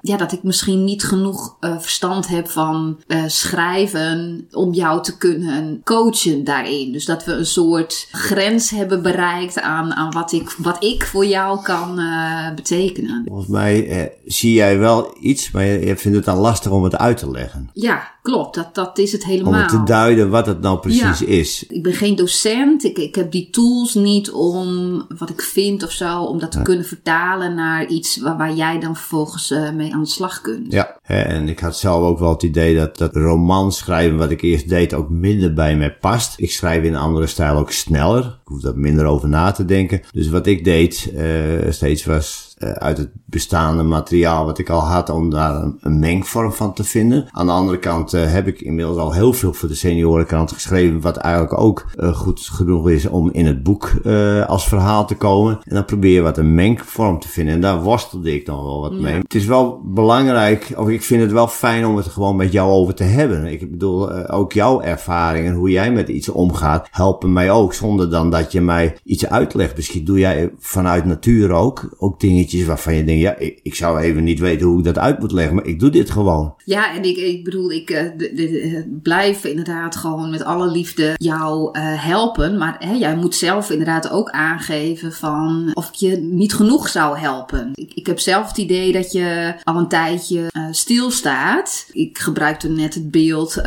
ja, 0.00 0.16
dat 0.16 0.32
ik 0.32 0.42
misschien 0.42 0.84
niet 0.84 1.04
genoeg 1.04 1.56
eh, 1.60 1.78
verstand 1.78 2.28
heb 2.28 2.48
van 2.48 3.00
eh, 3.06 3.22
schrijven 3.26 4.46
om 4.50 4.72
jou 4.72 5.02
te 5.02 5.16
kunnen 5.16 5.80
coachen 5.84 6.44
daarin. 6.44 6.92
Dus 6.92 7.04
dat 7.04 7.24
we 7.24 7.32
een 7.32 7.46
soort 7.46 8.08
grens 8.12 8.70
hebben 8.70 9.02
bereikt 9.02 9.60
aan, 9.60 9.94
aan 9.94 10.10
wat, 10.10 10.32
ik, 10.32 10.50
wat 10.58 10.84
ik 10.84 11.04
voor 11.04 11.26
jou 11.26 11.62
kan 11.62 11.98
eh, 11.98 12.54
betekenen. 12.54 13.22
Volgens 13.26 13.48
mij 13.48 14.12
zie 14.24 14.52
jij 14.52 14.78
wel 14.78 15.16
iets, 15.20 15.50
maar 15.50 15.64
je, 15.64 15.86
je 15.86 15.96
vindt 15.96 16.16
het 16.16 16.26
dan 16.26 16.36
lastig 16.36 16.57
om 16.66 16.84
het 16.84 16.96
uit 16.96 17.16
te 17.16 17.30
leggen. 17.30 17.70
Ja, 17.72 18.12
klopt. 18.30 18.54
Dat, 18.54 18.74
dat 18.74 18.98
is 18.98 19.12
het 19.12 19.22
Om 19.22 19.28
helemaal. 19.28 19.52
het 19.52 19.68
te 19.68 19.82
duiden 19.84 20.30
wat 20.30 20.46
het 20.46 20.60
nou 20.60 20.78
precies 20.78 21.18
Ja. 21.18 21.26
is. 21.26 21.64
Ik 21.68 21.82
ben 21.82 21.92
geen 21.92 22.16
docent. 22.16 22.84
Ik, 22.84 22.98
ik 22.98 23.14
heb 23.14 23.32
die 23.32 23.50
tools 23.50 23.94
niet 23.94 24.30
om 24.30 25.02
wat 25.18 25.30
ik 25.30 25.42
vind 25.42 25.82
of 25.82 25.90
zo, 25.90 26.22
om 26.22 26.38
dat 26.38 26.50
te 26.50 26.62
kunnen 26.62 26.84
vertalen 26.84 27.54
naar 27.54 27.86
iets 27.86 28.16
waar, 28.20 28.36
waar 28.36 28.54
jij 28.54 28.80
dan 28.80 28.96
vervolgens 28.96 29.50
eh, 29.50 29.70
mee 29.72 29.94
aan 29.94 30.02
de 30.02 30.08
slag 30.08 30.40
kunt. 30.40 30.72
Ja, 30.72 30.96
en 31.02 31.48
ik 31.48 31.58
had 31.60 31.76
zelf 31.76 32.02
ook 32.02 32.18
wel 32.18 32.30
het 32.30 32.42
idee 32.42 32.76
dat 32.76 32.98
dat 32.98 33.14
roman 33.16 33.72
schrijven 33.72 34.18
wat 34.18 34.30
ik 34.30 34.42
eerst 34.42 34.68
deed 34.68 34.94
ook 34.94 35.08
minder 35.10 35.54
bij 35.54 35.76
mij 35.76 35.94
past. 35.96 36.34
Ik 36.36 36.52
schrijf 36.52 36.82
in 36.84 36.94
een 36.94 37.00
andere 37.00 37.26
stijl 37.26 37.56
ook 37.56 37.70
sneller. 37.72 38.24
Ik 38.24 38.54
hoef 38.54 38.60
daar 38.60 38.76
minder 38.78 39.04
over 39.04 39.28
na 39.28 39.50
te 39.50 39.64
denken. 39.64 40.00
Dus 40.12 40.28
wat 40.28 40.46
ik 40.46 40.64
deed 40.64 41.12
eh, 41.16 41.70
steeds 41.70 42.04
was 42.04 42.54
eh, 42.58 42.70
uit 42.70 42.98
het 42.98 43.10
bestaande 43.24 43.82
materiaal 43.82 44.44
wat 44.44 44.58
ik 44.58 44.70
al 44.70 44.80
had 44.80 45.10
om 45.10 45.30
daar 45.30 45.62
een, 45.62 45.78
een 45.80 45.98
mengvorm 45.98 46.52
van 46.52 46.74
te 46.74 46.84
vinden. 46.84 47.26
Aan 47.30 47.46
de 47.46 47.52
andere 47.52 47.78
kant 47.78 48.14
heb 48.18 48.46
ik 48.46 48.60
inmiddels 48.60 48.96
al 48.96 49.12
heel 49.12 49.32
veel 49.32 49.52
voor 49.52 49.68
de 49.68 49.74
seniorenkant 49.74 50.52
geschreven 50.52 51.00
wat 51.00 51.16
eigenlijk 51.16 51.60
ook 51.60 51.86
eh, 51.96 52.14
goed 52.16 52.40
genoeg 52.40 52.88
is 52.90 53.06
om 53.06 53.30
in 53.32 53.46
het 53.46 53.62
boek 53.62 53.92
eh, 54.04 54.46
als 54.46 54.68
verhaal 54.68 55.06
te 55.06 55.14
komen. 55.16 55.58
En 55.62 55.74
dan 55.74 55.84
probeer 55.84 56.12
je 56.12 56.20
wat 56.20 56.38
een 56.38 56.54
mengvorm 56.54 57.18
te 57.18 57.28
vinden. 57.28 57.54
En 57.54 57.60
daar 57.60 57.82
worstelde 57.82 58.34
ik 58.34 58.46
nog 58.46 58.62
wel 58.62 58.80
wat 58.80 58.92
Ja. 58.92 59.00
mee. 59.00 59.14
Het 59.14 59.34
is 59.34 59.46
wel 59.46 59.80
belangrijk, 59.84 60.72
of 60.76 60.88
ik 60.88 61.02
vind 61.02 61.22
het 61.22 61.32
wel 61.32 61.48
fijn 61.48 61.86
om 61.86 61.96
het 61.96 62.06
gewoon 62.06 62.36
met 62.36 62.52
jou 62.52 62.70
over 62.70 62.94
te 62.94 63.04
hebben. 63.04 63.44
Ik 63.44 63.70
bedoel, 63.70 64.12
eh, 64.12 64.38
ook 64.38 64.52
jouw 64.52 64.80
ervaringen, 64.80 65.54
hoe 65.54 65.70
jij 65.70 65.92
met 65.92 66.08
iets 66.08 66.28
omgaat, 66.28 66.88
helpen 66.90 67.32
mij 67.32 67.50
ook. 67.50 67.74
Zonder 67.74 68.10
dan 68.10 68.30
dat 68.30 68.52
je 68.52 68.60
mij 68.60 68.96
iets 69.04 69.26
uitlegt. 69.26 69.76
Misschien 69.76 70.04
doe 70.04 70.18
jij 70.18 70.50
vanuit 70.58 71.04
natuur 71.04 71.50
ook, 71.52 71.88
ook 71.98 72.20
dingetjes 72.20 72.36
dingetjes 72.38 72.66
waarvan 72.66 72.94
je 72.94 73.04
denkt, 73.04 73.22
ja, 73.22 73.36
ik, 73.36 73.60
ik 73.62 73.74
zou 73.74 73.98
even 74.00 74.24
niet 74.24 74.38
weten 74.38 74.66
hoe 74.66 74.78
ik 74.78 74.84
dat 74.84 74.98
uit 74.98 75.18
moet 75.20 75.32
leggen, 75.32 75.54
maar 75.54 75.66
ik 75.66 75.80
doe 75.80 75.90
dit 75.90 76.10
gewoon. 76.10 76.54
Ja, 76.64 76.94
en 76.96 77.02
ik, 77.04 77.16
ik 77.16 77.44
bedoel, 77.44 77.70
ik 77.70 77.90
de, 78.16 78.98
blijf 79.02 79.44
inderdaad 79.44 79.96
gewoon 79.96 80.30
met 80.30 80.44
alle 80.44 80.70
liefde 80.70 81.14
jou 81.16 81.78
uh, 81.78 82.04
helpen. 82.04 82.58
Maar 82.58 82.76
hè, 82.78 82.92
jij 82.92 83.16
moet 83.16 83.34
zelf 83.34 83.70
inderdaad 83.70 84.10
ook 84.10 84.30
aangeven 84.30 85.12
van 85.12 85.70
of 85.74 85.88
ik 85.88 85.94
je 85.94 86.16
niet 86.16 86.54
genoeg 86.54 86.88
zou 86.88 87.18
helpen. 87.18 87.70
Ik, 87.74 87.92
ik 87.94 88.06
heb 88.06 88.18
zelf 88.18 88.48
het 88.48 88.58
idee 88.58 88.92
dat 88.92 89.12
je 89.12 89.54
al 89.62 89.76
een 89.76 89.88
tijdje 89.88 90.40
uh, 90.40 90.66
stilstaat. 90.70 91.86
Ik 91.92 92.18
gebruikte 92.18 92.68
net 92.68 92.94
het 92.94 93.10
beeld, 93.10 93.60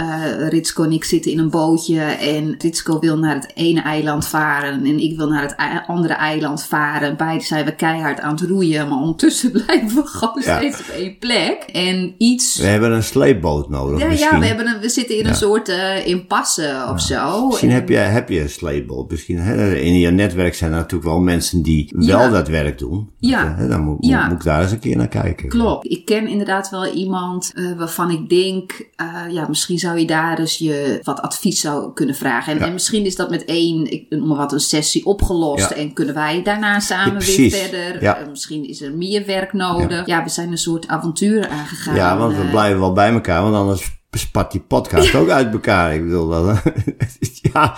Ritsko 0.49 0.83
en 0.83 0.91
ik 0.91 1.03
zitten 1.03 1.31
in 1.31 1.39
een 1.39 1.49
bootje 1.49 1.99
en 2.01 2.55
Ritsko 2.57 2.99
wil 2.99 3.17
naar 3.17 3.35
het 3.35 3.51
ene 3.53 3.81
eiland 3.81 4.27
varen 4.27 4.85
en 4.85 4.99
ik 4.99 5.17
wil 5.17 5.29
naar 5.29 5.41
het 5.41 5.55
andere 5.87 6.13
eiland 6.13 6.63
varen. 6.63 7.17
Beide 7.17 7.43
zijn 7.43 7.65
we 7.65 7.75
keihard 7.75 8.19
aan 8.19 8.35
het 8.35 8.41
roeien, 8.41 8.87
maar 8.87 8.97
ondertussen 8.97 9.51
blijven 9.65 9.95
we 9.95 10.05
gewoon 10.05 10.41
ja. 10.43 10.57
steeds 10.57 10.79
op 10.79 10.87
één 10.87 11.17
plek. 11.17 11.63
En 11.71 12.15
iets... 12.17 12.57
We 12.57 12.65
hebben 12.65 12.91
een 12.91 13.03
sleepboot 13.03 13.69
nodig 13.69 13.99
Ja, 13.99 14.20
misschien. 14.29 14.39
ja 14.39 14.55
we, 14.55 14.55
hebben 14.55 14.75
een, 14.75 14.81
we 14.81 14.89
zitten 14.89 15.17
in 15.17 15.25
een 15.25 15.35
soort 15.35 15.69
uh, 15.69 16.07
impasse 16.07 16.85
of 16.91 17.01
zo. 17.01 17.47
Misschien 17.47 17.69
en... 17.69 17.75
heb, 17.75 17.89
je, 17.89 17.95
heb 17.95 18.29
je 18.29 18.41
een 18.41 18.49
sleepboot. 18.49 19.11
Misschien 19.11 19.37
hè, 19.37 19.75
in 19.75 19.99
je 19.99 20.11
netwerk 20.11 20.55
zijn 20.55 20.71
er 20.71 20.77
natuurlijk 20.77 21.09
wel 21.09 21.19
mensen 21.19 21.61
die 21.61 21.93
wel 21.95 22.31
dat 22.31 22.47
werk 22.47 22.77
doen. 22.77 23.09
Ja. 23.19 23.55
Hè, 23.57 23.67
dan 23.67 23.81
moet, 23.81 24.01
moet, 24.01 24.23
moet, 24.23 24.31
ik 24.31 24.43
daar 24.43 24.61
eens 24.61 24.71
een 24.71 24.79
keer 24.79 24.97
naar 24.97 25.07
kijken. 25.07 25.49
Klopt. 25.49 25.91
Ik 25.91 26.05
ken 26.05 26.27
inderdaad 26.27 26.69
wel 26.69 26.93
iemand 26.93 27.51
uh, 27.55 27.77
waarvan 27.77 28.11
ik 28.11 28.29
denk, 28.29 28.89
uh, 29.01 29.33
ja, 29.33 29.47
misschien 29.47 29.79
zou 29.79 29.99
je 29.99 30.05
daar 30.05 30.39
eens 30.39 30.57
je 30.57 30.99
wat 31.03 31.21
advies 31.21 31.61
zou 31.61 31.93
kunnen 31.93 32.15
vragen. 32.15 32.53
En, 32.53 32.59
en 32.59 32.73
misschien 32.73 33.05
is 33.05 33.15
dat 33.15 33.29
met 33.29 33.45
één, 33.45 33.91
ik 33.91 34.05
noem 34.09 34.27
maar 34.27 34.37
wat, 34.37 34.51
een 34.51 34.59
sessie 34.59 35.05
opgelost. 35.05 35.71
En 35.71 35.93
kunnen 35.93 36.15
wij 36.15 36.43
daarna 36.43 36.79
samen 36.79 37.21
weer 37.21 37.49
verder. 37.49 38.29
Misschien 38.29 38.69
is 38.69 38.81
er 38.81 38.93
meer 38.93 39.25
werk 39.25 39.53
nodig. 39.53 40.05
Ja. 40.05 40.23
we 40.23 40.29
zijn 40.29 40.51
een 40.51 40.57
soort 40.57 40.87
avontuur 40.87 41.47
aangegaan. 41.47 41.95
Ja, 41.95 42.17
want 42.17 42.35
we 42.35 42.43
blijven 42.43 42.79
wel 42.79 42.93
bij 42.93 43.11
elkaar, 43.11 43.41
want 43.41 43.55
anders 43.55 43.99
spat 44.17 44.51
die 44.51 44.61
podcast 44.61 45.15
ook 45.15 45.29
uit 45.29 45.53
elkaar. 45.53 45.93
Ik 45.95 46.03
bedoel 46.03 46.27
dat. 46.29 46.61
ja. 47.53 47.75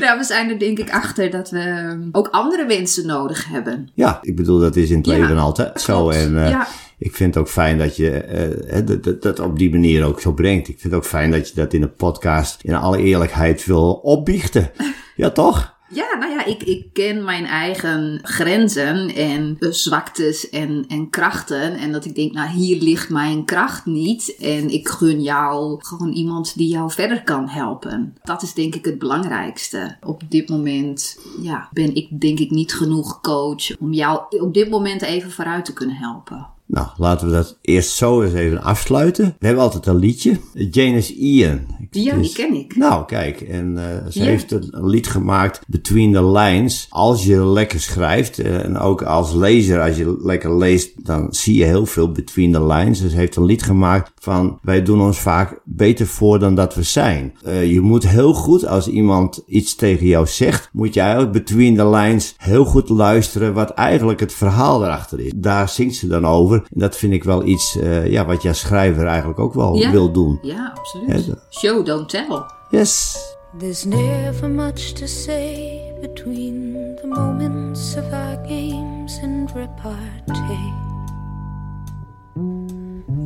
Nou, 0.00 0.18
we 0.18 0.24
zijn 0.24 0.50
er 0.50 0.58
denk 0.58 0.78
ik 0.78 0.90
achter 0.90 1.30
dat 1.30 1.50
we 1.50 2.08
ook 2.12 2.28
andere 2.30 2.66
mensen 2.66 3.06
nodig 3.06 3.48
hebben. 3.48 3.88
Ja, 3.94 4.18
ik 4.22 4.36
bedoel, 4.36 4.58
dat 4.58 4.76
is 4.76 4.90
in 4.90 4.96
het 4.96 5.06
leven 5.06 5.38
altijd 5.38 5.80
zo. 5.80 6.00
klopt. 6.00 6.14
En 6.16 6.32
uh, 6.34 6.48
Ja. 6.50 6.66
ik 6.98 7.16
vind 7.16 7.34
het 7.34 7.42
ook 7.44 7.50
fijn 7.50 7.78
dat 7.78 7.96
je 7.96 8.24
uh, 8.72 8.86
dat, 8.86 9.04
dat, 9.04 9.22
dat 9.22 9.40
op 9.40 9.58
die 9.58 9.70
manier 9.70 10.04
ook 10.04 10.20
zo 10.20 10.32
brengt. 10.32 10.68
Ik 10.68 10.80
vind 10.80 10.92
het 10.92 11.02
ook 11.02 11.08
fijn 11.08 11.30
dat 11.30 11.48
je 11.48 11.54
dat 11.54 11.72
in 11.72 11.82
een 11.82 11.94
podcast 11.94 12.62
in 12.62 12.74
alle 12.74 12.98
eerlijkheid 12.98 13.64
wil 13.66 13.92
opbiechten. 13.92 14.70
Ja, 15.16 15.30
toch? 15.30 15.78
Ja, 15.92 16.16
nou 16.18 16.32
ja, 16.32 16.44
ik, 16.44 16.62
ik 16.62 16.92
ken 16.92 17.24
mijn 17.24 17.46
eigen 17.46 18.18
grenzen 18.22 19.14
en 19.14 19.56
zwaktes 19.58 20.48
en, 20.48 20.84
en 20.88 21.10
krachten. 21.10 21.74
En 21.74 21.92
dat 21.92 22.04
ik 22.04 22.14
denk, 22.14 22.32
nou, 22.32 22.50
hier 22.50 22.82
ligt 22.82 23.10
mijn 23.10 23.44
kracht 23.44 23.86
niet. 23.86 24.36
En 24.38 24.70
ik 24.70 24.88
gun 24.88 25.22
jou 25.22 25.84
gewoon 25.84 26.12
iemand 26.12 26.56
die 26.56 26.68
jou 26.68 26.90
verder 26.90 27.22
kan 27.22 27.48
helpen. 27.48 28.16
Dat 28.22 28.42
is 28.42 28.54
denk 28.54 28.74
ik 28.74 28.84
het 28.84 28.98
belangrijkste. 28.98 29.96
Op 30.00 30.22
dit 30.28 30.48
moment, 30.48 31.18
ja, 31.42 31.68
ben 31.72 31.94
ik 31.94 32.20
denk 32.20 32.38
ik 32.38 32.50
niet 32.50 32.74
genoeg 32.74 33.20
coach 33.20 33.78
om 33.78 33.92
jou 33.92 34.40
op 34.40 34.54
dit 34.54 34.70
moment 34.70 35.02
even 35.02 35.30
vooruit 35.30 35.64
te 35.64 35.72
kunnen 35.72 35.96
helpen. 35.96 36.46
Nou, 36.70 36.86
laten 36.96 37.26
we 37.26 37.32
dat 37.32 37.58
eerst 37.62 37.90
zo 37.90 38.22
eens 38.22 38.32
even 38.34 38.62
afsluiten. 38.62 39.34
We 39.38 39.46
hebben 39.46 39.64
altijd 39.64 39.86
een 39.86 39.96
liedje. 39.96 40.36
Janice 40.70 41.14
Ian. 41.14 41.60
Ja, 41.90 42.16
die 42.16 42.32
ken 42.32 42.54
ik. 42.54 42.76
Nou, 42.76 43.04
kijk. 43.06 43.40
En 43.40 43.70
uh, 43.76 43.82
ze 44.10 44.18
Ja. 44.18 44.24
heeft 44.24 44.50
een 44.52 44.86
lied 44.86 45.06
gemaakt, 45.06 45.60
Between 45.66 46.12
the 46.12 46.24
Lines. 46.26 46.86
Als 46.90 47.24
je 47.24 47.44
lekker 47.46 47.80
schrijft, 47.80 48.40
uh, 48.40 48.64
en 48.64 48.78
ook 48.78 49.02
als 49.02 49.32
lezer, 49.32 49.80
als 49.80 49.96
je 49.96 50.16
lekker 50.22 50.56
leest, 50.56 51.06
dan 51.06 51.26
zie 51.30 51.56
je 51.56 51.64
heel 51.64 51.86
veel 51.86 52.12
Between 52.12 52.52
the 52.52 52.66
Lines. 52.66 53.00
Dus 53.00 53.10
ze 53.10 53.16
heeft 53.16 53.36
een 53.36 53.44
lied 53.44 53.62
gemaakt 53.62 54.10
van, 54.20 54.58
wij 54.62 54.82
doen 54.82 55.00
ons 55.00 55.18
vaak 55.20 55.60
beter 55.64 56.06
voor 56.06 56.38
dan 56.38 56.54
dat 56.54 56.74
we 56.74 56.82
zijn. 56.82 57.34
Uh, 57.46 57.72
je 57.72 57.80
moet 57.80 58.08
heel 58.08 58.32
goed, 58.34 58.66
als 58.66 58.88
iemand 58.88 59.42
iets 59.46 59.74
tegen 59.74 60.06
jou 60.06 60.26
zegt, 60.26 60.68
moet 60.72 60.94
je 60.94 61.00
eigenlijk 61.00 61.32
Between 61.32 61.76
the 61.76 61.88
Lines 61.88 62.34
heel 62.36 62.64
goed 62.64 62.88
luisteren 62.88 63.52
wat 63.54 63.70
eigenlijk 63.70 64.20
het 64.20 64.32
verhaal 64.32 64.84
erachter 64.84 65.20
is. 65.20 65.32
Daar 65.36 65.68
zingt 65.68 65.94
ze 65.96 66.06
dan 66.06 66.26
over. 66.26 66.59
En 66.62 66.80
dat 66.80 66.96
vind 66.96 67.12
ik 67.12 67.24
wel 67.24 67.44
iets, 67.44 67.76
uh, 67.76 68.10
ja, 68.10 68.26
wat 68.26 68.42
als 68.42 68.58
schrijver 68.58 69.06
eigenlijk 69.06 69.38
ook 69.40 69.54
wel 69.54 69.76
Ja. 69.76 69.90
wil 69.90 70.12
doen. 70.12 70.38
Ja, 70.42 70.72
absoluut. 70.76 71.26
Ja, 71.26 71.34
Show, 71.50 71.84
don't 71.86 72.08
tell. 72.08 72.42
Yes. 72.70 73.18
There's 73.58 73.84
never 73.84 74.48
much 74.48 74.92
to 74.92 75.06
say 75.06 75.80
between 76.00 76.72
the 77.00 77.06
moments 77.06 77.96
of 77.96 78.12
our 78.12 78.38
games 78.46 79.18
and 79.22 79.50
repartee. 79.54 80.72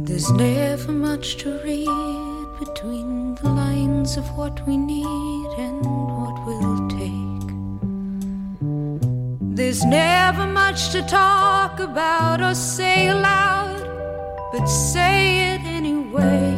There's 0.05 0.31
never 0.31 0.93
much 0.93 1.37
to 1.37 1.51
read 1.65 1.89
between 2.59 3.35
the 3.43 3.49
lines 3.49 4.17
of 4.17 4.25
what 4.37 4.61
we 4.67 4.77
need 4.77 5.49
and 5.59 5.85
There's 9.55 9.85
never 9.85 10.49
much 10.49 10.91
to 10.91 11.03
talk 11.03 11.79
about 11.79 12.43
or 12.43 12.57
say 12.57 13.07
aloud, 13.07 13.87
but 14.51 14.67
say 14.67 15.55
it 15.55 15.61
anyway 15.61 16.53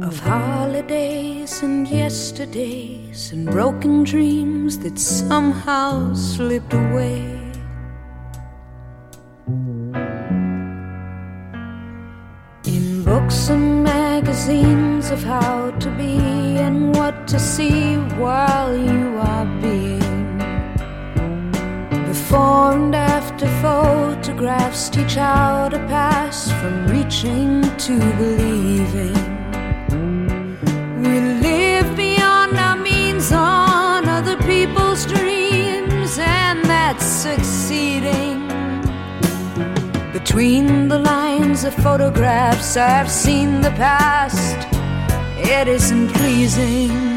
of 0.00 0.18
holidays 0.20 1.62
and 1.62 1.86
yesterdays 1.86 3.32
and 3.32 3.50
broken 3.50 4.02
dreams 4.02 4.78
that 4.78 4.98
somehow 4.98 6.14
slipped 6.14 6.72
away. 6.72 7.20
In 12.64 13.04
books 13.04 13.50
and 13.50 13.84
magazines 13.84 15.10
of 15.10 15.22
how 15.22 15.70
to 15.72 15.90
be 15.98 16.16
and 16.66 16.96
what 16.96 17.28
to 17.28 17.38
see 17.38 17.96
while 18.16 18.74
you 18.74 19.18
are 19.18 19.44
being. 19.60 19.83
And 22.36 22.94
after 22.94 23.46
photographs 23.62 24.88
teach 24.88 25.14
how 25.14 25.68
to 25.68 25.78
pass 25.86 26.50
from 26.60 26.86
reaching 26.88 27.62
to 27.78 27.98
believing. 28.16 29.14
We 31.02 31.20
live 31.40 31.96
beyond 31.96 32.56
our 32.56 32.76
means 32.76 33.30
on 33.30 34.08
other 34.08 34.36
people's 34.38 35.06
dreams, 35.06 36.18
and 36.18 36.64
that's 36.64 37.04
succeeding. 37.04 38.48
Between 40.12 40.88
the 40.88 40.98
lines 40.98 41.64
of 41.64 41.74
photographs, 41.74 42.76
I've 42.76 43.10
seen 43.10 43.60
the 43.60 43.70
past. 43.72 44.66
It 45.36 45.68
isn't 45.68 46.08
pleasing. 46.08 47.13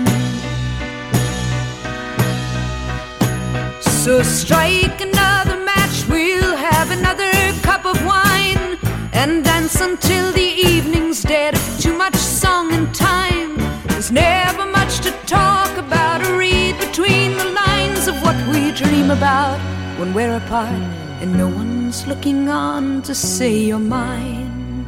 So 4.07 4.23
strike 4.23 5.01
another 5.01 5.57
match, 5.65 6.07
we'll 6.07 6.55
have 6.55 6.91
another 6.91 7.29
cup 7.61 7.85
of 7.85 7.97
wine 8.05 8.77
and 9.11 9.43
dance 9.43 9.81
until 9.81 10.31
the 10.31 10.49
evening's 10.71 11.21
dead. 11.23 11.59
Too 11.81 11.93
much 11.93 12.15
song 12.15 12.71
and 12.71 12.95
time. 12.95 13.57
There's 13.87 14.09
never 14.09 14.65
much 14.65 15.01
to 15.01 15.11
talk 15.25 15.75
about 15.77 16.25
or 16.25 16.37
read 16.37 16.79
between 16.79 17.35
the 17.35 17.51
lines 17.51 18.07
of 18.07 18.15
what 18.23 18.37
we 18.47 18.71
dream 18.71 19.11
about 19.11 19.59
when 19.99 20.13
we're 20.13 20.37
apart 20.37 20.81
and 21.21 21.37
no 21.37 21.49
one's 21.49 22.07
looking 22.07 22.47
on 22.47 23.01
to 23.01 23.13
say 23.13 23.57
you're 23.57 23.77
mine. 23.77 24.85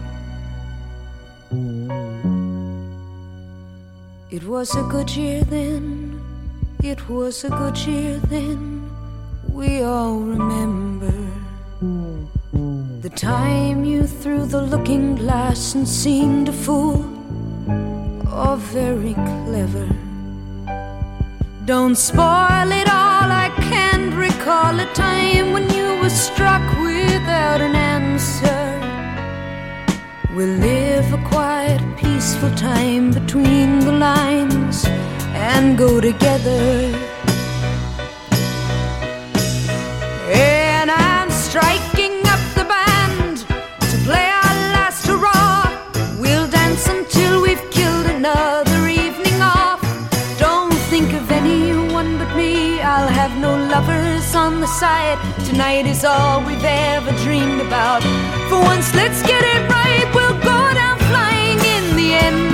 It 4.32 4.46
was 4.46 4.74
a 4.78 4.84
good 4.84 5.10
year 5.14 5.44
then, 5.44 6.22
it 6.82 7.10
was 7.10 7.44
a 7.44 7.50
good 7.50 7.78
year 7.80 8.18
then, 8.30 8.79
we 9.60 9.82
all 9.82 10.20
remember. 10.20 11.14
The 13.02 13.10
time 13.10 13.84
you 13.84 14.08
threw 14.08 14.46
the 14.46 14.62
looking 14.62 15.16
glass 15.16 15.76
and 15.76 15.86
seemed 15.86 16.48
a 16.48 16.54
fool, 16.54 17.04
or 18.34 18.56
very 18.56 19.16
clever. 19.16 19.90
Don't 21.66 21.98
spoil 21.98 22.72
it 22.82 22.88
all, 22.88 23.28
I 23.46 23.52
can't 23.70 24.14
recall 24.14 24.80
a 24.80 24.88
time 24.94 25.52
when 25.52 25.70
you 25.78 25.88
were 26.02 26.16
struck 26.28 26.64
without 26.80 27.60
an 27.60 27.76
answer. 27.76 28.64
We'll 30.36 30.58
live 30.72 31.12
a 31.12 31.22
quiet, 31.28 31.82
peaceful 31.98 32.56
time 32.56 33.12
between 33.12 33.80
the 33.80 33.92
lines 33.92 34.86
and 35.52 35.78
go 35.78 36.00
together. 36.00 36.99
Striking 41.50 42.22
up 42.28 42.40
the 42.54 42.64
band 42.64 43.38
to 43.92 43.98
play 44.06 44.28
our 44.42 44.56
last 44.76 45.08
hurrah. 45.08 45.66
We'll 46.20 46.48
dance 46.48 46.88
until 46.88 47.42
we've 47.42 47.66
killed 47.72 48.06
another 48.06 48.88
evening 48.88 49.42
off. 49.42 49.82
Don't 50.38 50.78
think 50.92 51.12
of 51.14 51.32
anyone 51.32 52.20
but 52.20 52.32
me, 52.38 52.80
I'll 52.82 53.08
have 53.22 53.36
no 53.40 53.58
lovers 53.58 54.36
on 54.36 54.62
the 54.62 54.68
side. 54.68 55.18
Tonight 55.48 55.88
is 55.88 56.06
all 56.06 56.46
we've 56.46 56.64
ever 56.64 57.12
dreamed 57.24 57.62
about. 57.62 58.04
For 58.48 58.60
once, 58.72 58.94
let's 58.94 59.24
get 59.24 59.42
it 59.54 59.62
right. 59.72 60.08
We'll 60.14 60.38
go 60.52 60.60
down 60.80 61.00
flying 61.10 61.60
in 61.76 61.96
the 61.98 62.14
end. 62.14 62.49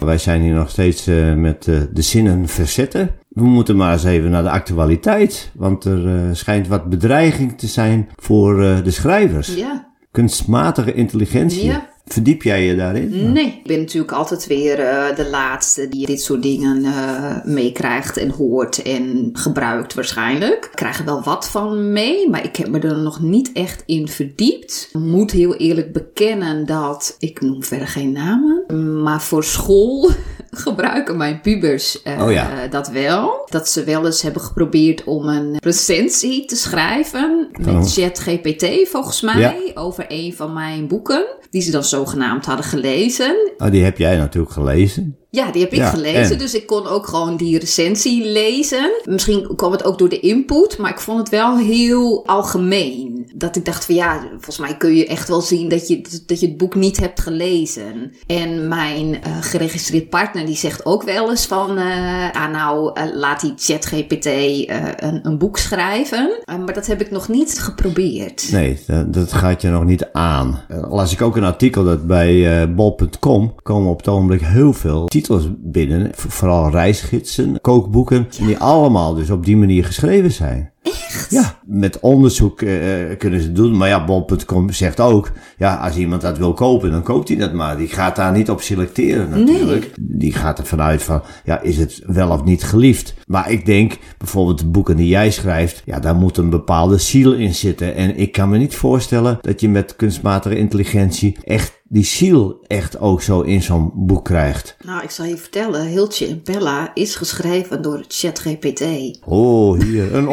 Wij 0.00 0.18
zijn 0.18 0.42
hier 0.42 0.54
nog 0.54 0.70
steeds 0.70 1.06
eh, 1.06 1.34
met 1.34 1.68
eh, 1.68 1.80
de 1.92 2.02
zinnen 2.02 2.48
verzetten. 2.48 3.10
We 3.28 3.42
moeten 3.42 3.76
maar 3.76 3.92
eens 3.92 4.04
even 4.04 4.30
naar 4.30 4.42
de 4.42 4.50
actualiteit. 4.50 5.50
Want 5.54 5.84
er 5.84 6.06
eh, 6.06 6.28
schijnt 6.32 6.68
wat 6.68 6.88
bedreiging 6.88 7.58
te 7.58 7.66
zijn 7.66 8.08
voor 8.16 8.56
de 8.56 8.90
schrijvers. 8.90 9.54
Ja. 9.54 9.88
Kunstmatige 10.10 10.92
intelligentie. 10.92 11.64
Ja. 11.64 11.88
Verdiep 12.12 12.42
jij 12.42 12.64
je 12.64 12.76
daarin? 12.76 13.32
Nee, 13.32 13.46
ik 13.46 13.66
ben 13.66 13.78
natuurlijk 13.78 14.12
altijd 14.12 14.46
weer 14.46 14.78
eh, 14.78 15.16
de 15.16 15.28
laatste 15.28 15.88
die 15.88 16.06
dit 16.06 16.22
soort 16.22 16.42
dingen 16.42 16.84
eh, 16.84 17.44
meekrijgt 17.44 18.16
en 18.16 18.30
hoort 18.30 18.82
en 18.82 19.30
gebruikt 19.32 19.94
waarschijnlijk. 19.94 20.64
Ik 20.64 20.76
krijg 20.76 20.98
er 20.98 21.04
wel 21.04 21.22
wat 21.22 21.48
van 21.48 21.92
mee, 21.92 22.30
maar 22.30 22.44
ik 22.44 22.56
heb 22.56 22.68
me 22.68 22.78
er 22.78 22.98
nog 22.98 23.20
niet 23.20 23.52
echt 23.52 23.82
in 23.86 24.08
verdiept. 24.08 24.88
Ik 24.92 25.00
moet 25.00 25.30
heel 25.30 25.54
eerlijk 25.54 25.92
bekennen 25.92 26.66
dat, 26.66 27.16
ik 27.18 27.40
noem 27.40 27.64
verder 27.64 27.88
geen 27.88 28.12
namen, 28.12 28.64
maar 29.02 29.22
voor 29.22 29.44
school 29.44 30.10
gebruiken 30.66 31.16
mijn 31.16 31.40
pubers 31.40 32.02
eh, 32.02 32.22
Oh 32.22 32.32
ja. 32.32 32.66
dat 32.66 32.88
wel. 32.88 33.46
Dat 33.50 33.68
ze 33.68 33.84
wel 33.84 34.06
eens 34.06 34.22
hebben 34.22 34.42
geprobeerd 34.42 35.04
om 35.04 35.28
een 35.28 35.56
recensie 35.62 36.44
te 36.44 36.56
schrijven 36.56 37.48
Oh. 37.60 37.66
met 37.74 37.92
ChatGPT 37.92 38.88
volgens 38.88 39.20
mij 39.20 39.38
Ja. 39.40 39.54
over 39.74 40.04
een 40.08 40.34
van 40.36 40.52
mijn 40.52 40.88
boeken. 40.88 41.26
Die 41.50 41.62
ze 41.62 41.70
dan 41.70 41.84
zogenaamd 41.84 42.46
hadden 42.46 42.64
gelezen. 42.64 43.52
Oh, 43.58 43.70
die 43.70 43.84
heb 43.84 43.98
jij 43.98 44.16
natuurlijk 44.16 44.52
gelezen. 44.52 45.16
Ja, 45.32 45.50
die 45.50 45.62
heb 45.62 45.72
ik 45.72 45.78
Ja, 45.78 45.88
gelezen, 45.88 46.32
en? 46.32 46.38
dus 46.38 46.54
ik 46.54 46.66
kon 46.66 46.86
ook 46.86 47.06
gewoon 47.06 47.36
die 47.36 47.58
recensie 47.58 48.24
lezen. 48.24 48.90
Misschien 49.04 49.56
kwam 49.56 49.72
het 49.72 49.84
ook 49.84 49.98
door 49.98 50.08
de 50.08 50.20
input, 50.20 50.78
maar 50.78 50.90
ik 50.90 51.00
vond 51.00 51.18
het 51.18 51.28
wel 51.28 51.58
heel 51.58 52.26
algemeen. 52.26 53.30
Dat 53.34 53.56
ik 53.56 53.64
dacht 53.64 53.84
van 53.84 53.94
ja, 53.94 54.20
volgens 54.30 54.58
mij 54.58 54.76
kun 54.76 54.94
je 54.94 55.06
echt 55.06 55.28
wel 55.28 55.40
zien 55.40 55.68
dat 55.68 55.88
je, 55.88 56.22
dat 56.26 56.40
je 56.40 56.46
het 56.46 56.56
boek 56.56 56.74
niet 56.74 57.00
hebt 57.00 57.20
gelezen. 57.20 58.12
En 58.26 58.68
mijn 58.68 59.22
eh, 59.22 59.36
geregistreerd 59.40 60.08
partner 60.08 60.46
die 60.46 60.56
zegt 60.56 60.86
ook 60.86 61.02
wel 61.02 61.30
eens 61.30 61.46
van, 61.46 61.78
eh 61.78 62.30
ah 62.32 62.52
nou, 62.52 62.90
eh, 62.94 63.04
laat 63.14 63.40
die 63.40 63.52
ChatGPT 63.56 64.26
een, 64.26 65.20
een 65.22 65.38
boek 65.38 65.58
schrijven. 65.58 66.42
Maar 66.46 66.74
dat 66.74 66.86
heb 66.86 67.00
ik 67.00 67.10
nog 67.10 67.28
niet 67.28 67.58
geprobeerd. 67.58 68.48
Nee, 68.52 68.78
dat, 68.86 69.12
dat 69.12 69.32
gaat 69.32 69.62
je 69.62 69.68
nog 69.68 69.84
niet 69.84 70.08
aan. 70.12 70.60
Las 70.88 71.12
ik 71.12 71.22
ook 71.22 71.36
een 71.36 71.44
artikel 71.44 71.84
dat 71.84 72.06
bij 72.06 72.74
bol.com 72.74 73.54
komen 73.62 73.90
op 73.90 73.98
het 73.98 74.08
ogenblik 74.08 74.40
heel 74.40 74.72
veel 74.72 75.08
titels 75.20 75.48
binnen. 75.58 76.10
Vooral 76.14 76.70
reisgidsen, 76.70 77.60
kookboeken. 77.60 78.28
Die 78.46 78.58
allemaal 78.58 79.14
dus 79.14 79.30
op 79.30 79.44
die 79.44 79.56
manier 79.56 79.84
geschreven 79.84 80.32
zijn. 80.32 80.72
Echt? 80.90 81.30
Ja, 81.30 81.58
met 81.64 82.00
onderzoek 82.00 82.62
eh, 82.62 82.74
kunnen 83.18 83.40
ze 83.40 83.46
het 83.46 83.56
doen. 83.56 83.76
Maar 83.76 83.88
ja, 83.88 84.04
bol.com 84.04 84.70
zegt 84.70 85.00
ook, 85.00 85.30
ja, 85.58 85.74
als 85.74 85.96
iemand 85.96 86.22
dat 86.22 86.38
wil 86.38 86.52
kopen, 86.52 86.90
dan 86.90 87.02
koopt 87.02 87.28
hij 87.28 87.36
dat 87.36 87.52
maar. 87.52 87.76
Die 87.76 87.88
gaat 87.88 88.16
daar 88.16 88.32
niet 88.32 88.50
op 88.50 88.60
selecteren 88.60 89.30
natuurlijk. 89.30 89.92
Die 90.00 90.32
gaat 90.32 90.58
er 90.58 90.66
vanuit 90.66 91.02
van, 91.02 91.22
ja, 91.44 91.60
is 91.60 91.76
het 91.76 92.02
wel 92.06 92.30
of 92.30 92.44
niet 92.44 92.62
geliefd? 92.62 93.14
Maar 93.26 93.50
ik 93.50 93.66
denk, 93.66 93.98
bijvoorbeeld 94.18 94.58
de 94.58 94.66
boeken 94.66 94.96
die 94.96 95.08
jij 95.08 95.30
schrijft, 95.30 95.82
ja, 95.84 96.00
daar 96.00 96.14
moet 96.14 96.36
een 96.36 96.50
bepaalde 96.50 96.98
ziel 96.98 97.32
in 97.32 97.54
zitten. 97.54 97.94
En 97.94 98.16
ik 98.16 98.32
kan 98.32 98.48
me 98.48 98.58
niet 98.58 98.74
voorstellen 98.74 99.38
dat 99.40 99.60
je 99.60 99.68
met 99.68 99.96
kunstmatige 99.96 100.56
intelligentie 100.56 101.36
echt 101.44 101.80
die 101.92 102.04
ziel 102.04 102.64
echt 102.66 103.00
ook 103.00 103.22
zo 103.22 103.40
in 103.40 103.62
zo'n 103.62 103.92
boek 103.94 104.24
krijgt. 104.24 104.76
Nou, 104.84 105.02
ik 105.02 105.10
zal 105.10 105.24
je 105.24 105.36
vertellen, 105.36 105.86
Hiltje 105.86 106.26
en 106.26 106.40
Bella 106.44 106.90
is 106.94 107.14
geschreven 107.14 107.82
door 107.82 108.04
ChatGPT. 108.08 108.84
Oh, 109.24 109.80
hier, 109.80 110.14
een 110.14 110.28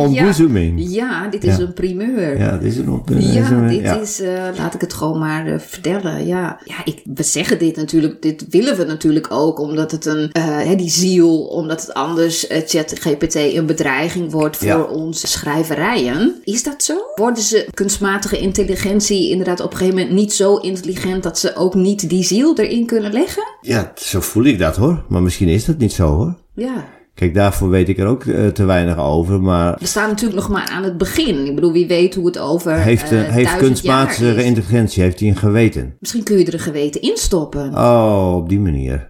Ja, 0.89 1.27
dit 1.27 1.43
is 1.43 1.57
Ja. 1.57 1.63
een 1.63 1.73
primeur. 1.73 2.37
Ja, 2.39 2.57
dit 2.57 2.71
is 2.71 2.77
een. 2.77 3.01
Ja, 3.07 3.67
dit 3.67 3.81
ja. 3.81 3.99
is, 3.99 4.21
eh, 4.21 4.43
laat 4.57 4.73
ik 4.73 4.81
het 4.81 4.93
gewoon 4.93 5.19
maar 5.19 5.47
eh, 5.47 5.59
vertellen. 5.59 6.25
Ja, 6.27 6.59
ja 6.63 6.75
ik, 6.83 7.01
we 7.13 7.23
zeggen 7.23 7.59
dit 7.59 7.75
natuurlijk, 7.75 8.21
dit 8.21 8.45
willen 8.49 8.77
we 8.77 8.83
natuurlijk 8.83 9.27
ook, 9.31 9.59
omdat 9.59 9.91
het 9.91 10.05
een, 10.05 10.29
eh, 10.31 10.43
hè, 10.45 10.75
die 10.75 10.89
ziel, 10.89 11.41
omdat 11.45 11.81
het 11.81 11.93
anders 11.93 12.45
ChatGPT 12.49 13.35
een 13.35 13.65
bedreiging 13.65 14.31
wordt 14.31 14.57
voor 14.57 14.67
Ja. 14.67 14.81
onze 14.81 15.27
schrijverijen. 15.27 16.35
Is 16.43 16.63
dat 16.63 16.83
zo? 16.83 16.95
Worden 17.15 17.43
ze 17.43 17.67
kunstmatige 17.73 18.39
intelligentie 18.39 19.29
inderdaad 19.29 19.59
op 19.59 19.71
een 19.71 19.77
gegeven 19.77 19.99
moment 19.99 20.15
niet 20.15 20.33
zo 20.33 20.55
intelligent 20.55 21.23
dat 21.23 21.39
ze 21.39 21.55
ook 21.55 21.73
niet 21.73 22.09
die 22.09 22.23
ziel 22.23 22.57
erin 22.57 22.85
kunnen 22.85 23.11
leggen? 23.11 23.43
Ja, 23.61 23.91
zo 23.95 24.19
voel 24.21 24.43
ik 24.43 24.59
dat 24.59 24.75
hoor. 24.75 25.03
Maar 25.09 25.21
misschien 25.21 25.47
is 25.47 25.65
dat 25.65 25.77
niet 25.77 25.93
zo 25.93 26.07
hoor. 26.15 26.35
Ja. 26.53 26.85
Kijk, 27.17 27.34
daarvoor 27.34 27.69
weet 27.69 27.89
ik 27.89 27.97
er 27.97 28.06
ook 28.08 28.23
eh, 28.25 28.47
te 28.47 28.65
weinig 28.65 28.97
over. 28.97 29.41
Maar 29.41 29.75
We 29.80 29.86
staan 29.86 30.10
natuurlijk 30.10 30.39
nog 30.39 30.49
maar 30.49 30.69
aan 30.69 30.84
het 30.84 30.97
begin. 30.97 31.45
Ik 31.45 31.56
bedoel, 31.56 31.71
wie 31.71 31.88
weet 31.88 32.15
hoe 32.15 32.25
het 32.25 32.38
over 32.39 32.73
heeft, 32.73 33.12
eh, 33.12 33.21
heeft 33.23 33.58
kunstmatige 33.58 34.43
intelligentie, 34.43 35.03
heeft 35.03 35.19
hij 35.19 35.30
een 35.30 35.36
geweten? 35.36 35.95
Misschien 35.99 36.23
kun 36.23 36.38
je 36.38 36.45
er 36.45 36.53
een 36.53 36.60
geweten 36.60 37.01
in 37.01 37.17
stoppen. 37.17 37.73
Oh, 37.75 38.34
op 38.36 38.49
die 38.49 38.60
manier. 38.60 39.10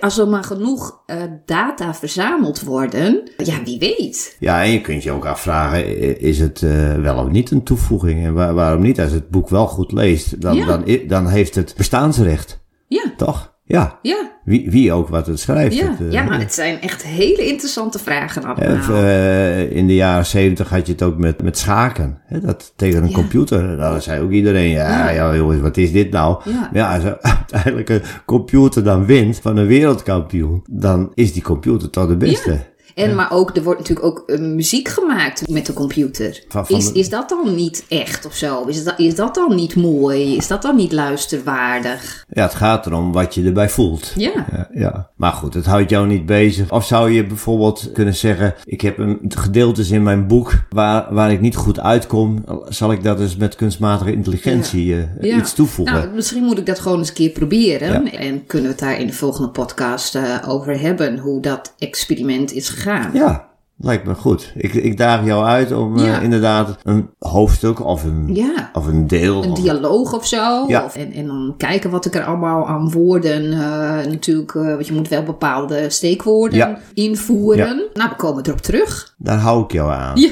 Als 0.00 0.18
er 0.18 0.28
maar 0.28 0.44
genoeg 0.44 0.98
data 1.46 1.94
verzameld 1.94 2.62
worden, 2.62 3.30
ja, 3.36 3.62
wie 3.64 3.78
weet. 3.78 4.36
Ja, 4.40 4.62
en 4.62 4.70
je 4.70 4.80
kunt 4.80 5.02
je 5.02 5.10
ook 5.10 5.26
afvragen, 5.26 6.20
is 6.20 6.38
het 6.38 6.60
wel 7.00 7.16
of 7.24 7.28
niet 7.30 7.50
een 7.50 7.62
toevoeging? 7.62 8.24
En 8.24 8.34
waar- 8.34 8.54
waarom 8.54 8.82
niet? 8.82 9.00
Als 9.00 9.12
het 9.12 9.28
boek 9.28 9.48
wel 9.48 9.66
goed 9.66 9.92
leest, 9.92 10.40
dan, 10.40 10.56
Ja. 10.56 10.66
dan, 10.66 10.98
dan 11.08 11.28
heeft 11.28 11.54
het 11.54 11.74
bestaansrecht. 11.76 12.62
Ja, 12.88 13.12
Toch? 13.16 13.53
Ja. 13.66 13.98
ja, 14.02 14.30
Wie, 14.44 14.70
wie 14.70 14.92
ook 14.92 15.08
wat 15.08 15.26
het 15.26 15.40
schrijft. 15.40 15.76
ja. 15.76 15.90
het, 15.90 16.00
eh, 16.00 16.10
ja, 16.12 16.22
maar 16.22 16.38
het 16.40 16.54
zijn 16.54 16.80
echt 16.80 17.02
hele 17.02 17.46
interessante 17.46 17.98
vragen 17.98 18.42
Hè, 18.42 18.48
allemaal. 18.48 18.76
of, 18.76 18.88
eh, 18.88 19.70
in 19.76 19.86
de 19.86 19.94
jaren 19.94 20.26
zeventig 20.26 20.68
had 20.68 20.86
je 20.86 20.92
het 20.92 21.02
ook 21.02 21.18
met, 21.18 21.42
met 21.42 21.58
schaken. 21.58 22.18
Hè, 22.26 22.40
dat 22.40 22.72
tegen 22.76 23.02
een 23.02 23.08
Ja. 23.08 23.14
computer. 23.14 23.76
Dan 23.76 24.02
zei 24.02 24.22
ook 24.22 24.30
iedereen, 24.30 24.68
ja, 24.68 25.10
ja. 25.10 25.36
jongens, 25.36 25.60
wat 25.60 25.76
is 25.76 25.92
dit 25.92 26.10
nou? 26.10 26.40
Ja. 26.44 26.70
Ja, 26.72 26.94
als 26.94 27.04
uiteindelijk 27.38 27.88
een 27.88 28.02
computer 28.26 28.84
dan 28.84 29.04
wint 29.06 29.38
van 29.42 29.56
een 29.56 29.66
wereldkampioen, 29.66 30.64
dan 30.70 31.10
is 31.14 31.32
die 31.32 31.42
computer 31.42 31.90
toch 31.90 32.08
de 32.08 32.16
beste. 32.16 32.58
En 32.94 33.14
maar 33.14 33.32
ook, 33.32 33.56
er 33.56 33.62
wordt 33.62 33.78
natuurlijk 33.80 34.06
ook 34.06 34.22
eh, 34.26 34.38
muziek 34.38 34.88
gemaakt 34.88 35.48
met 35.48 35.66
de 35.66 35.72
computer. 35.72 36.44
Van- 36.48 36.66
van 36.66 36.76
is, 36.76 36.92
de- 36.92 36.98
is 36.98 37.08
dat 37.08 37.28
dan 37.28 37.54
niet 37.54 37.84
echt 37.88 38.26
of 38.26 38.34
zo? 38.34 38.64
Is 38.64 38.84
dat, 38.84 38.94
is 38.98 39.14
dat 39.14 39.34
dan 39.34 39.54
niet 39.54 39.74
mooi? 39.76 40.36
Is 40.36 40.46
dat 40.46 40.62
dan 40.62 40.76
niet 40.76 40.92
luisterwaardig? 40.92 42.24
Ja, 42.28 42.42
het 42.42 42.54
gaat 42.54 42.86
erom 42.86 43.12
wat 43.12 43.34
je 43.34 43.44
erbij 43.44 43.68
voelt. 43.68 44.12
Ja. 44.16 44.32
Ja, 44.52 44.68
ja. 44.72 45.10
Maar 45.16 45.32
goed, 45.32 45.54
het 45.54 45.66
houdt 45.66 45.90
jou 45.90 46.06
niet 46.06 46.26
bezig. 46.26 46.70
Of 46.72 46.86
zou 46.86 47.10
je 47.10 47.26
bijvoorbeeld 47.26 47.90
kunnen 47.92 48.14
zeggen, 48.14 48.54
ik 48.64 48.80
heb 48.80 48.98
een 48.98 49.18
gedeeltes 49.28 49.90
in 49.90 50.02
mijn 50.02 50.26
boek 50.26 50.52
waar, 50.68 51.06
waar 51.14 51.32
ik 51.32 51.40
niet 51.40 51.56
goed 51.56 51.80
uitkom. 51.80 52.44
Zal 52.68 52.92
ik 52.92 53.02
dat 53.02 53.18
dus 53.18 53.36
met 53.36 53.54
kunstmatige 53.54 54.12
intelligentie 54.12 54.94
eh, 55.20 55.36
iets 55.36 55.54
toevoegen? 55.54 55.94
Nou, 55.94 56.08
misschien 56.14 56.44
moet 56.44 56.58
ik 56.58 56.66
dat 56.66 56.78
gewoon 56.80 56.98
eens 56.98 57.08
een 57.08 57.14
keer 57.14 57.30
proberen. 57.30 58.02
Ja. 58.04 58.10
En 58.12 58.46
kunnen 58.46 58.66
we 58.66 58.72
het 58.74 58.82
daar 58.84 59.00
in 59.00 59.06
de 59.06 59.12
volgende 59.12 59.48
podcast 59.48 60.14
eh, 60.14 60.22
over 60.48 60.80
hebben. 60.80 61.18
Hoe 61.18 61.40
dat 61.40 61.74
experiment 61.78 62.52
is 62.52 62.68
gegaan. 62.68 62.82
Ja, 63.12 63.48
lijkt 63.76 64.06
me 64.06 64.14
goed. 64.14 64.52
Ik, 64.56 64.74
ik 64.74 64.96
daag 64.96 65.24
jou 65.24 65.44
uit 65.46 65.72
om 65.72 65.98
eh, 65.98 66.22
inderdaad 66.22 66.76
een 66.82 67.08
hoofdstuk 67.18 67.84
of 67.84 68.04
een, 68.04 68.34
Ja. 68.34 68.70
of 68.72 68.86
een 68.86 69.06
deel. 69.06 69.42
Een 69.44 69.50
of- 69.50 69.60
dialoog 69.60 70.12
of 70.14 70.26
zo. 70.26 70.64
Ja. 70.68 70.84
Of, 70.84 70.96
en, 70.96 71.12
en 71.12 71.26
dan 71.26 71.54
kijken 71.56 71.90
wat 71.90 72.04
ik 72.04 72.14
er 72.14 72.24
allemaal 72.24 72.66
aan 72.68 72.90
woorden. 72.90 73.52
eh, 73.52 74.06
natuurlijk, 74.10 74.54
eh, 74.54 74.62
want 74.66 74.86
je 74.86 74.92
moet 74.92 75.08
wel 75.08 75.22
bepaalde 75.22 75.90
steekwoorden 75.90 76.78
invoeren. 76.94 77.82
Nou, 77.94 78.08
we 78.10 78.16
komen 78.16 78.46
erop 78.46 78.60
terug. 78.60 79.14
Daar 79.18 79.38
hou 79.38 79.64
ik 79.64 79.72
jou 79.72 79.92
aan. 79.92 80.16
Ja. 80.20 80.30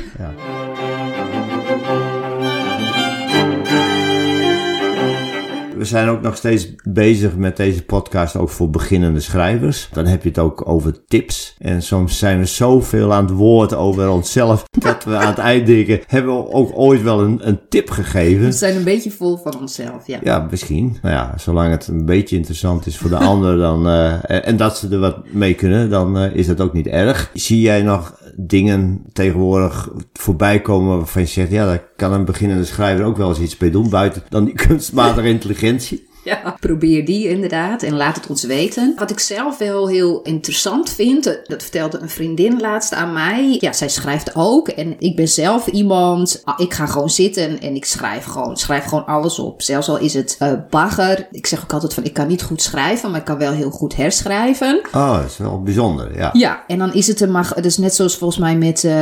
We 5.82 5.88
zijn 5.88 6.08
ook 6.08 6.22
nog 6.22 6.36
steeds 6.36 6.68
bezig 6.84 7.36
met 7.36 7.56
deze 7.56 7.84
podcast, 7.84 8.36
ook 8.36 8.48
voor 8.48 8.70
beginnende 8.70 9.20
schrijvers. 9.20 9.88
Dan 9.92 10.06
heb 10.06 10.22
je 10.22 10.28
het 10.28 10.38
ook 10.38 10.68
over 10.68 11.04
tips. 11.06 11.54
En 11.58 11.82
soms 11.82 12.18
zijn 12.18 12.38
we 12.38 12.44
zoveel 12.44 13.12
aan 13.12 13.24
het 13.24 13.34
woord 13.34 13.74
over 13.74 14.08
onszelf, 14.08 14.64
dat 14.78 15.04
we 15.04 15.16
aan 15.16 15.28
het 15.28 15.38
eind 15.38 15.66
denken, 15.66 16.00
hebben 16.06 16.36
we 16.36 16.50
ook 16.50 16.70
ooit 16.74 17.02
wel 17.02 17.20
een, 17.20 17.48
een 17.48 17.60
tip 17.68 17.90
gegeven? 17.90 18.44
We 18.44 18.52
zijn 18.52 18.76
een 18.76 18.84
beetje 18.84 19.10
vol 19.10 19.36
van 19.36 19.60
onszelf. 19.60 20.06
Ja. 20.06 20.18
Ja, 20.22 20.46
misschien. 20.50 20.96
Nou 21.02 21.14
ja, 21.14 21.34
zolang 21.36 21.70
het 21.70 21.88
een 21.88 22.06
beetje 22.06 22.36
interessant 22.36 22.86
is 22.86 22.98
voor 22.98 23.10
de 23.10 23.16
ander 23.16 23.56
dan, 23.56 23.86
eh, 23.88 24.46
en, 24.46 24.56
dat 24.56 24.78
ze 24.78 24.88
er 24.88 24.98
wat 24.98 25.32
mee 25.32 25.54
kunnen, 25.54 25.90
dan 25.90 26.18
eh, 26.18 26.34
is 26.34 26.46
dat 26.46 26.60
ook 26.60 26.72
niet 26.72 26.86
erg. 26.86 27.30
Zie 27.34 27.60
jij 27.60 27.82
nog 27.82 28.20
dingen 28.36 29.04
tegenwoordig 29.12 29.90
voorbij 30.12 30.60
komen 30.60 30.96
waarvan 30.96 31.22
je 31.22 31.28
zegt, 31.28 31.50
ja, 31.50 31.66
daar 31.66 31.84
kan 31.96 32.12
een 32.12 32.24
beginnende 32.24 32.64
schrijver 32.64 33.04
ook 33.04 33.16
wel 33.16 33.28
eens 33.28 33.40
iets 33.40 33.58
mee 33.58 33.70
doen, 33.70 33.90
buiten 33.90 34.22
dan 34.28 34.44
die 34.44 34.54
kunstmatige 34.66 35.28
intelligentie? 35.28 36.10
Ja, 36.32 36.56
probeer 36.60 37.04
die 37.04 37.28
inderdaad 37.28 37.82
en 37.82 37.94
laat 37.96 38.16
het 38.16 38.26
ons 38.26 38.42
weten. 38.44 38.92
Wat 38.96 39.10
ik 39.10 39.18
zelf 39.18 39.58
wel 39.58 39.88
heel 39.88 40.20
interessant 40.22 40.90
vind, 40.90 41.26
eh, 41.26 41.34
dat 41.44 41.62
vertelde 41.62 41.98
een 41.98 42.08
vriendin 42.08 42.60
laatst 42.60 42.94
aan 42.94 43.12
mij. 43.12 43.56
Ja, 43.60 43.72
zij 43.72 43.88
schrijft 43.88 44.34
ook 44.34 44.68
en 44.68 44.96
ik 44.98 45.16
ben 45.16 45.28
zelf 45.28 45.66
iemand, 45.66 46.40
ah, 46.44 46.60
ik 46.60 46.74
ga 46.74 46.86
gewoon 46.86 47.10
zitten 47.10 47.60
en 47.60 47.74
ik 47.74 47.84
schrijf 47.84 48.24
gewoon, 48.24 48.56
schrijf 48.56 48.84
gewoon 48.84 49.06
alles 49.06 49.38
op. 49.38 49.62
Zelfs 49.62 49.88
al 49.88 49.98
is 49.98 50.14
het 50.14 50.36
eh, 50.38 50.52
bagger. 50.70 51.26
Ik 51.30 51.46
zeg 51.46 51.62
ook 51.62 51.72
altijd 51.72 51.94
van, 51.94 52.04
ik 52.04 52.12
kan 52.12 52.26
niet 52.26 52.42
goed 52.42 52.62
schrijven, 52.62 53.10
maar 53.10 53.18
ik 53.20 53.26
kan 53.26 53.38
wel 53.38 53.52
heel 53.52 53.70
goed 53.70 53.96
herschrijven. 53.96 54.80
Oh, 54.92 55.16
dat 55.16 55.30
is 55.30 55.36
wel 55.36 55.62
bijzonder, 55.62 56.16
ja. 56.16 56.30
Ja, 56.32 56.64
en 56.66 56.78
dan 56.78 56.94
is 56.94 57.06
het 57.06 57.20
een 57.20 57.30
mag. 57.30 57.54
Dus 57.54 57.76
net 57.78 57.94
zoals 57.94 58.16
volgens 58.16 58.40
mij 58.40 58.56
met, 58.56 58.84
eh, 58.84 58.92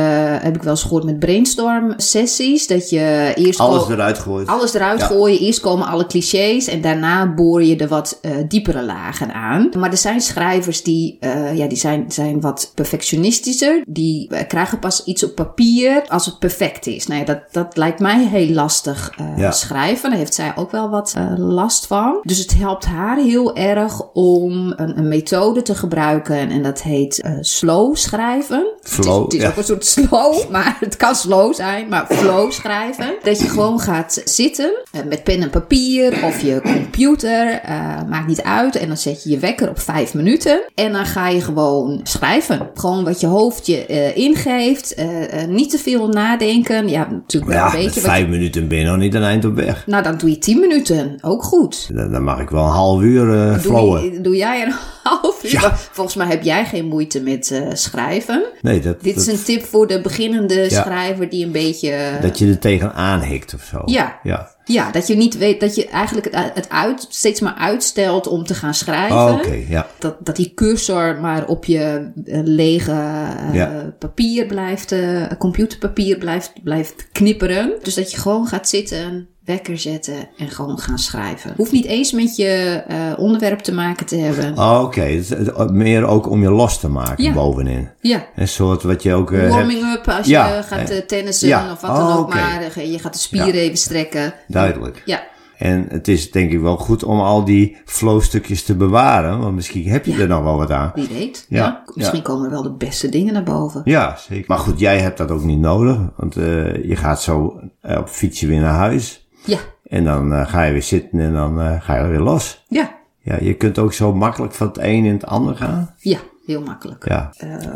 heb 0.41 0.55
ik 0.55 0.63
wel 0.63 0.71
eens 0.73 0.81
gehoord 0.81 1.03
met 1.03 1.19
brainstorm 1.19 1.93
sessies, 1.97 2.67
dat 2.67 2.89
je 2.89 3.31
eerst 3.35 3.59
Alles 3.59 3.89
eruit 3.89 4.17
gooit. 4.19 4.47
alles 4.47 4.73
eruit 4.73 4.99
Ja. 4.99 5.05
gooien. 5.05 5.39
Eerst 5.39 5.59
komen 5.59 5.87
alle 5.87 6.05
clichés 6.05 6.67
en 6.67 6.81
daarna 6.81 7.09
boor 7.35 7.63
je 7.63 7.75
er 7.75 7.87
wat 7.87 8.17
eh, 8.21 8.31
diepere 8.47 8.83
lagen 8.83 9.33
aan. 9.33 9.69
Maar 9.77 9.91
er 9.91 9.97
zijn 9.97 10.21
schrijvers 10.21 10.83
die, 10.83 11.17
eh, 11.19 11.57
ja, 11.57 11.67
die 11.67 11.77
zijn, 11.77 12.05
zijn 12.11 12.41
wat 12.41 12.71
perfectionistischer. 12.75 13.81
Die 13.87 14.27
eh, 14.29 14.47
krijgen 14.47 14.79
pas 14.79 15.03
iets 15.03 15.23
op 15.23 15.35
papier 15.35 16.03
als 16.07 16.25
het 16.25 16.39
perfect 16.39 16.87
is. 16.87 17.07
Nou 17.07 17.19
ja, 17.19 17.25
dat, 17.25 17.39
dat 17.51 17.77
lijkt 17.77 17.99
mij 17.99 18.25
heel 18.25 18.49
lastig 18.49 19.13
Ja. 19.35 19.51
schrijven. 19.51 20.09
Daar 20.09 20.19
heeft 20.19 20.33
zij 20.33 20.53
ook 20.55 20.71
wel 20.71 20.89
wat 20.89 21.13
last 21.37 21.87
van. 21.87 22.19
Dus 22.23 22.37
het 22.37 22.53
helpt 22.53 22.85
haar 22.85 23.17
heel 23.17 23.55
erg 23.55 24.11
om 24.13 24.73
een, 24.75 24.97
een 24.97 25.07
methode 25.07 25.61
te 25.61 25.75
gebruiken. 25.75 26.49
En 26.49 26.63
dat 26.63 26.81
heet 26.81 27.23
slow 27.39 27.95
schrijven. 27.95 28.65
Flow, 28.81 29.23
het 29.23 29.33
is, 29.33 29.33
het 29.33 29.33
is 29.33 29.41
ja. 29.41 29.49
ook 29.49 29.57
een 29.57 29.63
soort 29.63 29.85
slow, 29.85 30.49
maar 30.51 30.77
het 30.79 30.97
kan 30.97 31.15
slow 31.15 31.53
zijn, 31.53 31.87
maar 31.89 32.05
flow 32.09 32.51
schrijven. 32.51 33.13
Dat 33.23 33.39
je 33.39 33.49
gewoon 33.49 33.79
gaat 33.79 34.21
zitten 34.25 34.71
met 35.05 35.23
pen 35.23 35.41
en 35.41 35.49
papier 35.49 36.23
of 36.25 36.41
je 36.41 36.61
computer, 36.61 37.00
eh, 37.07 38.01
maakt 38.09 38.27
niet 38.27 38.41
uit. 38.41 38.75
En 38.75 38.87
dan 38.87 38.97
zet 38.97 39.23
je 39.23 39.29
je 39.29 39.37
wekker 39.39 39.69
op 39.69 39.79
vijf 39.79 40.13
minuten 40.13 40.61
en 40.75 40.91
dan 40.91 41.05
ga 41.05 41.27
je 41.29 41.41
gewoon 41.41 41.99
schrijven. 42.03 42.69
Gewoon 42.73 43.03
wat 43.03 43.19
je 43.19 43.27
hoofd 43.27 43.65
je 43.65 43.85
eh, 43.85 44.17
ingeeft, 44.17 44.93
eh, 44.93 45.07
niet 45.47 45.69
te 45.69 45.77
veel 45.77 46.07
nadenken. 46.07 46.87
Ja, 46.89 47.07
natuurlijk 47.11 47.53
Ja, 47.53 47.65
een 47.65 47.71
beetje. 47.71 48.01
wat 48.01 48.09
vijf 48.09 48.23
je- 48.25 48.29
minuten 48.31 48.67
ben 48.67 48.77
je 48.77 48.85
nog 48.85 48.97
niet 48.97 49.13
een 49.13 49.23
eind 49.23 49.45
op 49.45 49.55
weg. 49.55 49.87
nou, 49.87 50.03
dan 50.03 50.17
doe 50.17 50.29
je 50.29 50.37
tien 50.37 50.59
minuten, 50.59 51.17
ook 51.21 51.43
goed. 51.43 51.89
Dan, 51.95 52.11
dan 52.11 52.23
mag 52.23 52.39
ik 52.39 52.49
wel 52.49 52.63
een 52.63 52.69
half 52.71 53.01
uur 53.01 53.25
Doe, 53.25 53.59
flowen. 53.59 54.03
je- 54.13 54.21
doe 54.21 54.35
jij 54.35 54.61
een 54.65 54.73
half 55.03 55.43
uur? 55.43 55.51
Ja. 55.51 55.75
Volgens 55.91 56.15
mij 56.15 56.27
heb 56.27 56.43
jij 56.43 56.65
geen 56.65 56.85
moeite 56.85 57.21
met 57.21 57.61
schrijven. 57.73 58.43
Nee, 58.61 58.79
dat, 58.79 59.01
Dit 59.03 59.15
is 59.15 59.27
een 59.27 59.43
tip 59.43 59.65
voor 59.65 59.87
de 59.87 60.01
beginnende 60.01 60.69
schrijver 60.69 61.29
die 61.29 61.45
een 61.45 61.51
beetje. 61.51 61.97
dat 62.21 62.39
je 62.39 62.47
er 62.47 62.59
tegenaan 62.59 63.21
hikt 63.21 63.53
of 63.53 63.63
zo. 63.63 63.81
Ja. 63.85 64.19
Ja. 64.23 64.50
Ja, 64.71 64.91
dat 64.91 65.07
je 65.07 65.15
niet 65.15 65.37
weet 65.37 65.59
dat 65.59 65.75
je 65.75 65.87
eigenlijk 65.87 66.35
het, 66.35 66.51
het 66.53 66.69
uit, 66.69 67.05
steeds 67.09 67.39
maar 67.39 67.53
uitstelt 67.53 68.27
om 68.27 68.43
te 68.43 68.53
gaan 68.53 68.73
schrijven. 68.73 69.17
Oh, 69.17 69.33
Oké, 69.33 69.63
ja. 69.69 69.87
Dat, 69.99 70.15
dat 70.19 70.35
die 70.35 70.51
cursor 70.53 71.19
maar 71.21 71.47
op 71.47 71.65
je 71.65 72.11
eh, 72.25 72.39
lege 72.43 72.91
eh, 72.91 73.53
Ja. 73.53 73.93
papier 73.99 74.45
blijft, 74.45 74.91
eh, 74.91 75.23
computerpapier 75.37 76.17
blijft, 76.17 76.53
blijft 76.63 77.07
knipperen. 77.11 77.73
Dus 77.81 77.93
dat 77.95 78.11
je 78.11 78.17
gewoon 78.17 78.47
gaat 78.47 78.69
zitten, 78.69 79.27
wekker 79.45 79.77
zetten 79.77 80.29
en 80.37 80.49
gewoon 80.49 80.77
gaan 80.79 80.99
schrijven. 80.99 81.53
Hoeft 81.57 81.71
niet 81.71 81.85
eens 81.85 82.11
met 82.11 82.35
je 82.35 82.83
eh, 82.87 82.97
onderwerp 83.17 83.59
te 83.59 83.73
maken 83.73 84.05
te 84.05 84.15
hebben. 84.17 84.57
Oh, 84.57 84.81
Oké, 84.83 85.01
eh, 85.01 85.69
meer 85.69 86.05
ook 86.05 86.29
om 86.29 86.41
je 86.41 86.49
los 86.51 86.79
te 86.79 86.89
maken 86.89 87.23
Ja. 87.23 87.33
bovenin. 87.33 87.89
Ja. 88.01 88.25
Een 88.35 88.47
soort 88.47 88.83
wat 88.83 89.03
je 89.03 89.13
ook 89.13 89.31
eh. 89.31 89.49
Warming 89.49 89.93
up 89.93 90.07
als 90.07 90.27
Ja, 90.27 90.55
je 90.55 90.63
gaat 90.63 90.89
eh, 90.89 90.97
tennissen 90.97 91.47
ja. 91.47 91.71
of 91.71 91.81
wat 91.81 91.95
dan 91.95 92.07
Oh, 92.07 92.17
ook 92.17 92.33
maar. 92.33 92.79
Je 92.87 92.99
gaat 92.99 93.13
de 93.13 93.19
spieren 93.19 93.53
even 93.53 93.77
strekken. 93.77 94.33
Duidelijk. 94.47 95.01
Ja. 95.05 95.29
En 95.57 95.85
het 95.89 96.07
is 96.07 96.31
denk 96.31 96.51
ik 96.51 96.59
wel 96.59 96.77
goed 96.77 97.03
om 97.03 97.19
al 97.19 97.43
die 97.45 97.77
flowstukjes 97.85 98.63
te 98.63 98.75
bewaren. 98.75 99.39
Want 99.39 99.55
misschien 99.55 99.87
heb 99.87 100.05
je 100.05 100.21
er 100.21 100.27
nog 100.27 100.43
wel 100.43 100.57
wat 100.57 100.71
aan. 100.71 100.91
Wie 100.95 101.07
weet. 101.07 101.45
Ja, 101.49 101.57
Ja. 101.57 101.83
Misschien 101.95 102.17
ja. 102.19 102.23
komen 102.23 102.45
er 102.45 102.51
wel 102.51 102.63
de 102.63 102.71
beste 102.71 103.09
dingen 103.09 103.33
naar 103.33 103.43
boven. 103.43 103.81
Ja, 103.85 104.17
zeker. 104.29 104.45
Maar 104.47 104.57
goed, 104.57 104.79
jij 104.79 104.99
hebt 104.99 105.17
dat 105.17 105.31
ook 105.31 105.43
niet 105.43 105.59
nodig. 105.59 105.97
Want 106.15 106.33
je 106.33 106.95
gaat 106.95 107.21
zo 107.21 107.59
op 107.81 108.07
fietsje 108.09 108.47
weer 108.47 108.59
naar 108.61 108.73
huis. 108.73 109.27
Ja. 109.45 109.57
En 109.83 110.03
dan 110.03 110.33
eh, 110.33 110.47
ga 110.47 110.63
je 110.63 110.71
weer 110.71 110.83
zitten 110.83 111.19
en 111.19 111.33
dan 111.33 111.61
eh, 111.61 111.81
ga 111.81 111.97
je 111.97 112.07
weer 112.07 112.19
los. 112.19 112.63
Ja. 112.67 112.99
Ja, 113.23 113.37
je 113.41 113.53
kunt 113.53 113.79
ook 113.79 113.93
zo 113.93 114.13
makkelijk 114.13 114.53
van 114.53 114.67
het 114.67 114.77
een 114.77 115.05
in 115.05 115.13
het 115.13 115.25
ander 115.25 115.55
gaan. 115.55 115.95
Ja. 115.97 116.19
Heel 116.51 116.61
makkelijk. 116.61 117.07
Ja. 117.07 117.33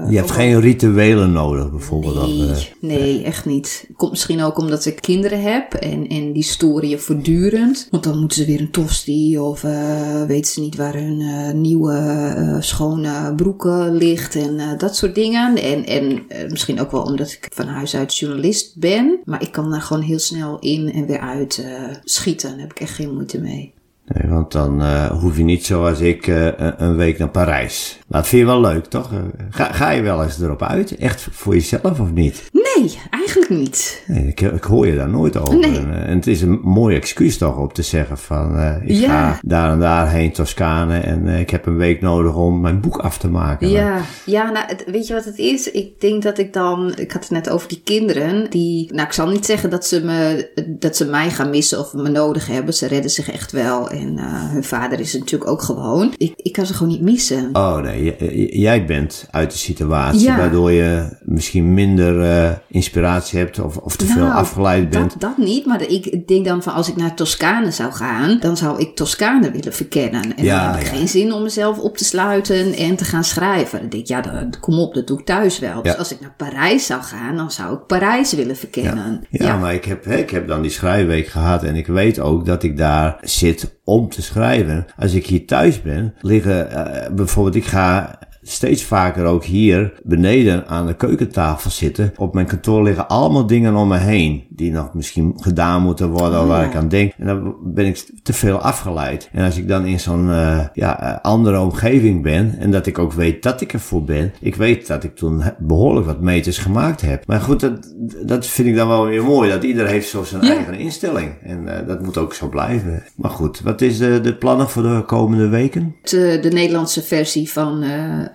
je 0.10 0.18
hebt 0.18 0.32
geen 0.32 0.60
rituelen 0.62 1.32
nodig, 1.32 1.72
bijvoorbeeld. 1.72 2.16
dat, 2.16 2.28
Nee, 2.28 2.50
eh, 2.50 2.66
nee, 2.80 3.24
echt 3.24 3.46
niet. 3.46 3.90
Komt 3.96 4.12
misschien 4.12 4.42
ook 4.42 4.58
omdat 4.58 4.86
ik 4.86 5.02
kinderen 5.02 5.42
heb 5.42 5.74
en, 5.74 6.08
en 6.08 6.34
die 6.34 6.44
storen 6.44 6.90
je 6.90 6.98
voortdurend. 6.98 7.88
Want 7.92 8.04
dan 8.04 8.20
moeten 8.20 8.38
ze 8.38 8.46
weer 8.46 8.60
een 8.60 8.72
tosti 8.72 9.40
of 9.40 9.64
eh, 9.64 10.24
weten 10.24 10.52
ze 10.52 10.62
niet 10.62 10.76
waar 10.76 10.94
hun 10.94 11.22
eh, 11.22 11.54
nieuwe 11.54 11.94
eh, 11.94 12.62
schone 12.62 13.34
broeken 13.36 13.96
ligt 13.96 14.36
en 14.36 14.60
eh, 14.60 14.78
dat 14.78 14.96
soort 14.96 15.16
dingen. 15.16 15.56
En, 15.56 15.86
en 15.86 16.24
eh, 16.28 16.50
misschien 16.50 16.80
ook 16.80 16.92
wel 16.92 17.02
omdat 17.04 17.32
ik 17.32 17.48
van 17.54 17.68
huis 17.68 17.96
uit 17.96 18.18
journalist 18.18 18.80
ben. 18.80 19.20
Maar 19.26 19.42
ik 19.42 19.52
kan 19.52 19.72
daar 19.72 19.82
gewoon 19.82 20.04
heel 20.04 20.20
snel 20.20 20.60
in 20.60 20.92
en 20.92 21.06
weer 21.06 21.20
uit 21.20 21.58
eh, 21.58 21.84
schieten. 22.04 22.50
Daar 22.50 22.60
heb 22.60 22.72
ik 22.72 22.80
echt 22.80 22.94
geen 22.96 23.14
moeite 23.14 23.40
mee. 23.40 23.74
Nee, 24.06 24.32
want 24.32 24.52
dan 24.52 24.82
eh, 24.82 25.06
hoef 25.06 25.38
je 25.38 25.44
niet 25.44 25.66
zoals 25.66 26.00
ik 26.00 26.28
eh, 26.28 26.48
een- 26.78 26.96
week 26.96 27.18
naar 27.18 27.30
Parijs. 27.30 28.00
Maar 28.08 28.20
dat 28.22 28.30
vind 28.30 28.42
je 28.42 28.48
wel 28.48 28.62
leuk, 28.62 28.86
toch? 28.86 29.12
Eh, 29.12 29.18
Ga, 29.50 29.72
ga 29.74 29.90
je 29.90 30.02
wel 30.02 30.24
eens 30.24 30.42
erop 30.42 30.62
uit? 30.64 30.96
Echt 30.98 31.28
voor 31.32 31.54
jezelf 31.54 32.00
of 32.00 32.12
niet? 32.12 32.50
Nee, 32.52 33.00
eigenlijk 33.10 33.50
niet. 33.50 34.04
Nee, 34.08 34.28
ik, 34.28 34.42
ik 34.42 34.64
hoor 34.64 34.88
je 34.88 34.96
daar 34.96 35.10
nooit 35.10 35.38
over. 35.38 35.58
Nee. 35.58 35.78
En, 35.78 36.06
en 36.08 36.16
het 36.16 36.28
is 36.28 36.42
een 36.42 36.60
mooi 36.64 36.96
excuus 36.96 37.38
toch 37.38 37.58
om 37.58 37.74
te 37.74 37.82
zeggen 37.82 38.18
van... 38.18 38.60
ik 38.84 38.90
Ja. 38.96 39.08
ga 39.32 39.40
daar 39.42 39.72
en 39.72 39.80
daar 39.80 40.10
heen, 40.10 40.32
Toscane. 40.32 40.98
En 41.00 41.28
ik 41.28 41.50
heb 41.50 41.66
een 41.66 41.78
week 41.78 42.02
nodig 42.02 42.36
om 42.36 42.62
mijn 42.62 42.82
boek 42.82 42.98
af 42.98 43.18
te 43.18 43.30
maken. 43.30 43.70
Ja, 43.70 44.00
ja 44.26 44.52
nou, 44.52 44.66
het- 44.68 44.84
weet 44.88 45.08
je 45.08 45.14
wat 45.14 45.26
het 45.26 45.38
is? 45.38 45.72
Ik 45.72 46.00
denk 46.02 46.24
dat 46.24 46.38
ik 46.38 46.54
dan, 46.54 46.94
ik 46.98 47.12
had 47.12 47.22
het 47.22 47.32
net 47.32 47.50
over 47.50 47.68
die 47.68 47.82
kinderen, 47.84 48.50
die, 48.50 48.94
nou 48.94 49.08
ik 49.08 49.14
zal 49.14 49.28
niet 49.30 49.46
zeggen 49.46 49.70
dat 49.70 49.86
ze 49.86 50.04
me, 50.04 50.50
dat 50.80 50.96
ze 50.96 51.06
mij 51.06 51.30
gaan 51.30 51.50
missen 51.50 51.80
of 51.80 51.94
me 51.94 52.10
nodig 52.10 52.48
hebben. 52.48 52.74
Ze 52.74 52.88
redden 52.88 53.12
zich 53.12 53.32
echt 53.32 53.52
wel 53.52 53.90
en 53.96 54.18
eh, 54.18 54.50
hun 54.52 54.64
vader 54.64 55.00
is 55.00 55.14
natuurlijk 55.14 55.50
ook 55.52 55.62
gewoon. 55.62 56.14
Ik, 56.18 56.34
ik 56.36 56.54
kan 56.54 56.66
ze 56.66 56.74
gewoon 56.74 56.92
niet 56.92 57.02
missen. 57.02 57.50
Oh 57.54 57.78
nee, 57.78 58.58
jij 58.60 58.86
bent 58.86 59.28
uit 59.32 59.52
de 59.52 59.58
situatie 59.58 60.22
Ja. 60.22 60.38
waardoor 60.38 60.72
je 60.72 61.18
misschien 61.22 61.74
minder 61.74 62.22
eh, 62.22 62.52
inspiratie 62.68 63.40
hebt 63.40 63.60
of, 63.60 63.78
of 63.78 63.96
te 63.96 64.06
veel 64.06 64.24
Nou, 64.24 64.34
afgeleid 64.36 64.90
bent. 64.90 65.12
Dat, 65.12 65.22
dat 65.22 65.46
niet, 65.46 65.66
maar 65.66 65.82
ik 65.82 66.28
denk 66.28 66.46
dan 66.46 66.64
van 66.64 66.74
als 66.74 66.90
ik 66.90 66.96
naar 66.96 67.16
Toscane 67.16 67.72
zou 67.72 67.92
gaan, 67.92 68.38
dan 68.40 68.58
zou 68.58 68.80
ik 68.80 68.96
Toscane 68.96 69.52
willen 69.52 69.74
verkennen. 69.74 70.36
En 70.36 70.44
Ja, 70.44 70.64
dan 70.66 70.72
heb 70.72 70.82
ik 70.86 70.92
ja. 70.92 70.98
geen 70.98 71.08
zin 71.08 71.34
om 71.34 71.44
mezelf 71.44 71.80
op 71.80 71.98
te 71.98 72.04
sluiten 72.06 72.74
en 72.74 72.96
te 72.96 73.06
gaan 73.06 73.24
schrijven. 73.24 73.80
Dan 73.80 73.90
denk 73.90 74.04
ik, 74.04 74.10
ja, 74.10 74.22
dan, 74.22 74.54
kom 74.60 74.80
op, 74.80 74.94
dat 74.94 75.08
doe 75.08 75.20
ik 75.20 75.26
thuis 75.26 75.60
wel. 75.60 75.82
Dus 75.82 75.98
als 75.98 76.12
ik 76.12 76.22
naar 76.22 76.34
Parijs 76.38 76.86
zou 76.86 77.02
gaan, 77.02 77.36
dan 77.36 77.52
zou 77.52 77.74
ik 77.74 77.86
Parijs 77.86 78.34
willen 78.34 78.56
verkennen. 78.56 79.22
Ja, 79.30 79.58
maar 79.58 79.74
ik 79.74 79.86
heb, 79.86 80.08
ik 80.08 80.30
heb 80.30 80.48
dan 80.48 80.62
die 80.62 80.72
schrijfweek 80.72 81.28
gehad 81.28 81.64
en 81.64 81.76
ik 81.76 81.88
weet 81.88 82.20
ook 82.20 82.46
dat 82.46 82.64
ik 82.64 82.78
daar 82.78 83.18
zit 83.22 83.76
om 83.86 84.10
te 84.10 84.22
schrijven. 84.22 84.86
Als 84.98 85.14
ik 85.14 85.26
hier 85.26 85.46
thuis 85.46 85.82
ben, 85.82 86.14
liggen 86.22 86.72
eh, 86.72 87.12
bijvoorbeeld, 87.12 87.56
ik 87.56 87.66
ga 87.66 88.20
steeds 88.48 88.84
vaker 88.84 89.26
ook 89.26 89.44
hier 89.44 89.94
beneden 90.04 90.68
aan 90.68 90.86
de 90.88 90.96
keukentafel 90.96 91.70
zitten. 91.72 92.14
Op 92.18 92.34
mijn 92.34 92.46
kantoor 92.46 92.84
liggen 92.84 93.08
allemaal 93.08 93.46
dingen 93.48 93.76
om 93.76 93.88
me 93.88 93.98
heen 93.98 94.44
die 94.50 94.72
nog 94.72 94.94
misschien 94.94 95.34
gedaan 95.38 95.82
moeten 95.82 96.10
worden 96.10 96.42
of 96.42 96.48
waar 96.48 96.62
ja. 96.64 96.70
ik 96.70 96.76
aan 96.76 96.88
denk. 96.88 97.14
En 97.18 97.26
dan 97.26 97.56
ben 97.64 97.86
ik 97.86 98.10
te 98.24 98.34
veel 98.34 98.58
afgeleid. 98.58 99.30
En 99.32 99.46
als 99.46 99.58
ik 99.58 99.68
dan 99.68 99.86
in 99.86 100.00
zo'n 100.00 100.32
eh, 100.32 100.60
ja, 100.74 101.02
eh, 101.02 101.22
andere 101.22 101.60
omgeving 101.60 102.24
ben 102.24 102.56
en 102.60 102.72
dat 102.72 102.86
ik 102.86 103.00
ook 103.00 103.14
weet 103.14 103.44
dat 103.44 103.62
ik 103.62 103.74
ervoor 103.74 104.04
ben. 104.04 104.34
Ik 104.40 104.56
weet 104.56 104.88
dat 104.88 105.04
ik 105.04 105.16
toen 105.16 105.44
behoorlijk 105.60 106.06
wat 106.06 106.22
meters 106.22 106.58
gemaakt 106.58 107.02
heb. 107.02 107.24
Maar 107.28 107.42
goed, 107.42 107.60
dat, 107.60 107.94
dat 108.26 108.48
vind 108.48 108.68
ik 108.68 108.76
dan 108.76 108.88
wel 108.88 109.06
weer 109.06 109.24
mooi. 109.24 109.50
Dat 109.50 109.64
ieder 109.64 109.88
heeft 109.88 110.10
zo 110.10 110.24
zijn 110.24 110.44
Ja. 110.46 110.56
eigen 110.56 110.74
instelling. 110.74 111.32
En 111.44 111.68
eh, 111.80 111.88
dat 111.88 112.02
moet 112.04 112.18
ook 112.18 112.34
zo 112.34 112.50
blijven. 112.50 113.04
Maar 113.16 113.32
goed, 113.32 113.62
wat 113.62 113.82
is 113.82 113.98
de, 113.98 114.22
de 114.22 114.36
plannen 114.36 114.70
voor 114.70 114.84
de 114.84 115.04
komende 115.06 115.48
weken? 115.48 115.96
de, 116.04 116.38
de 116.42 116.50
Nederlandse 116.50 117.02
versie 117.04 117.52
van 117.52 117.84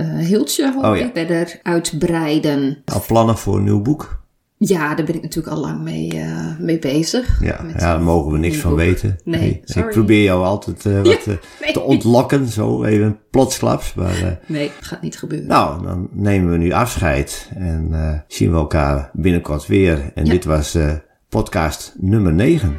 Hiltje 0.04 0.72
hoop 0.72 0.84
Oh, 0.84 0.96
ja. 0.96 1.04
ik 1.04 1.10
verder 1.14 1.60
uitbreiden. 1.62 2.78
Al 2.84 3.02
plannen 3.06 3.36
voor 3.38 3.56
een 3.56 3.64
nieuw 3.64 3.82
boek? 3.82 4.18
Ja, 4.56 4.94
daar 4.94 5.06
ben 5.06 5.14
ik 5.14 5.22
natuurlijk 5.22 5.56
al 5.56 5.60
lang 5.62 5.80
mee, 5.82 6.08
eh, 6.18 6.58
mee 6.58 6.78
bezig. 6.78 7.40
Ja, 7.42 7.60
daar 7.76 8.00
mogen 8.02 8.32
we 8.32 8.38
niks 8.38 8.56
van 8.56 8.70
boek. 8.70 8.78
weten. 8.78 9.18
Nee. 9.24 9.60
Ik 9.74 9.88
probeer 9.90 10.22
jou 10.22 10.44
altijd 10.44 10.86
eh, 10.86 10.92
wat 11.02 11.26
eh, 11.26 11.34
nee. 11.60 11.72
te 11.72 11.80
ontlokken. 11.80 12.46
Zo 12.46 12.84
even 12.84 13.18
plotsklaps. 13.30 13.94
Maar 13.94 14.22
eh, 14.22 14.30
Nee, 14.46 14.70
gaat 14.80 15.02
niet 15.02 15.18
gebeuren. 15.18 15.48
Nou, 15.48 15.82
dan 15.82 16.08
nemen 16.12 16.50
we 16.52 16.56
nu 16.58 16.72
afscheid 16.72 17.50
en 17.54 17.88
eh, 17.92 18.18
zien 18.26 18.50
we 18.50 18.56
elkaar 18.56 19.10
binnenkort 19.12 19.66
weer. 19.66 20.10
En 20.14 20.24
Ja. 20.24 20.30
dit 20.30 20.44
was 20.44 20.74
eh, 20.74 20.92
podcast 21.28 21.94
nummer 22.00 22.32
9. 22.32 22.76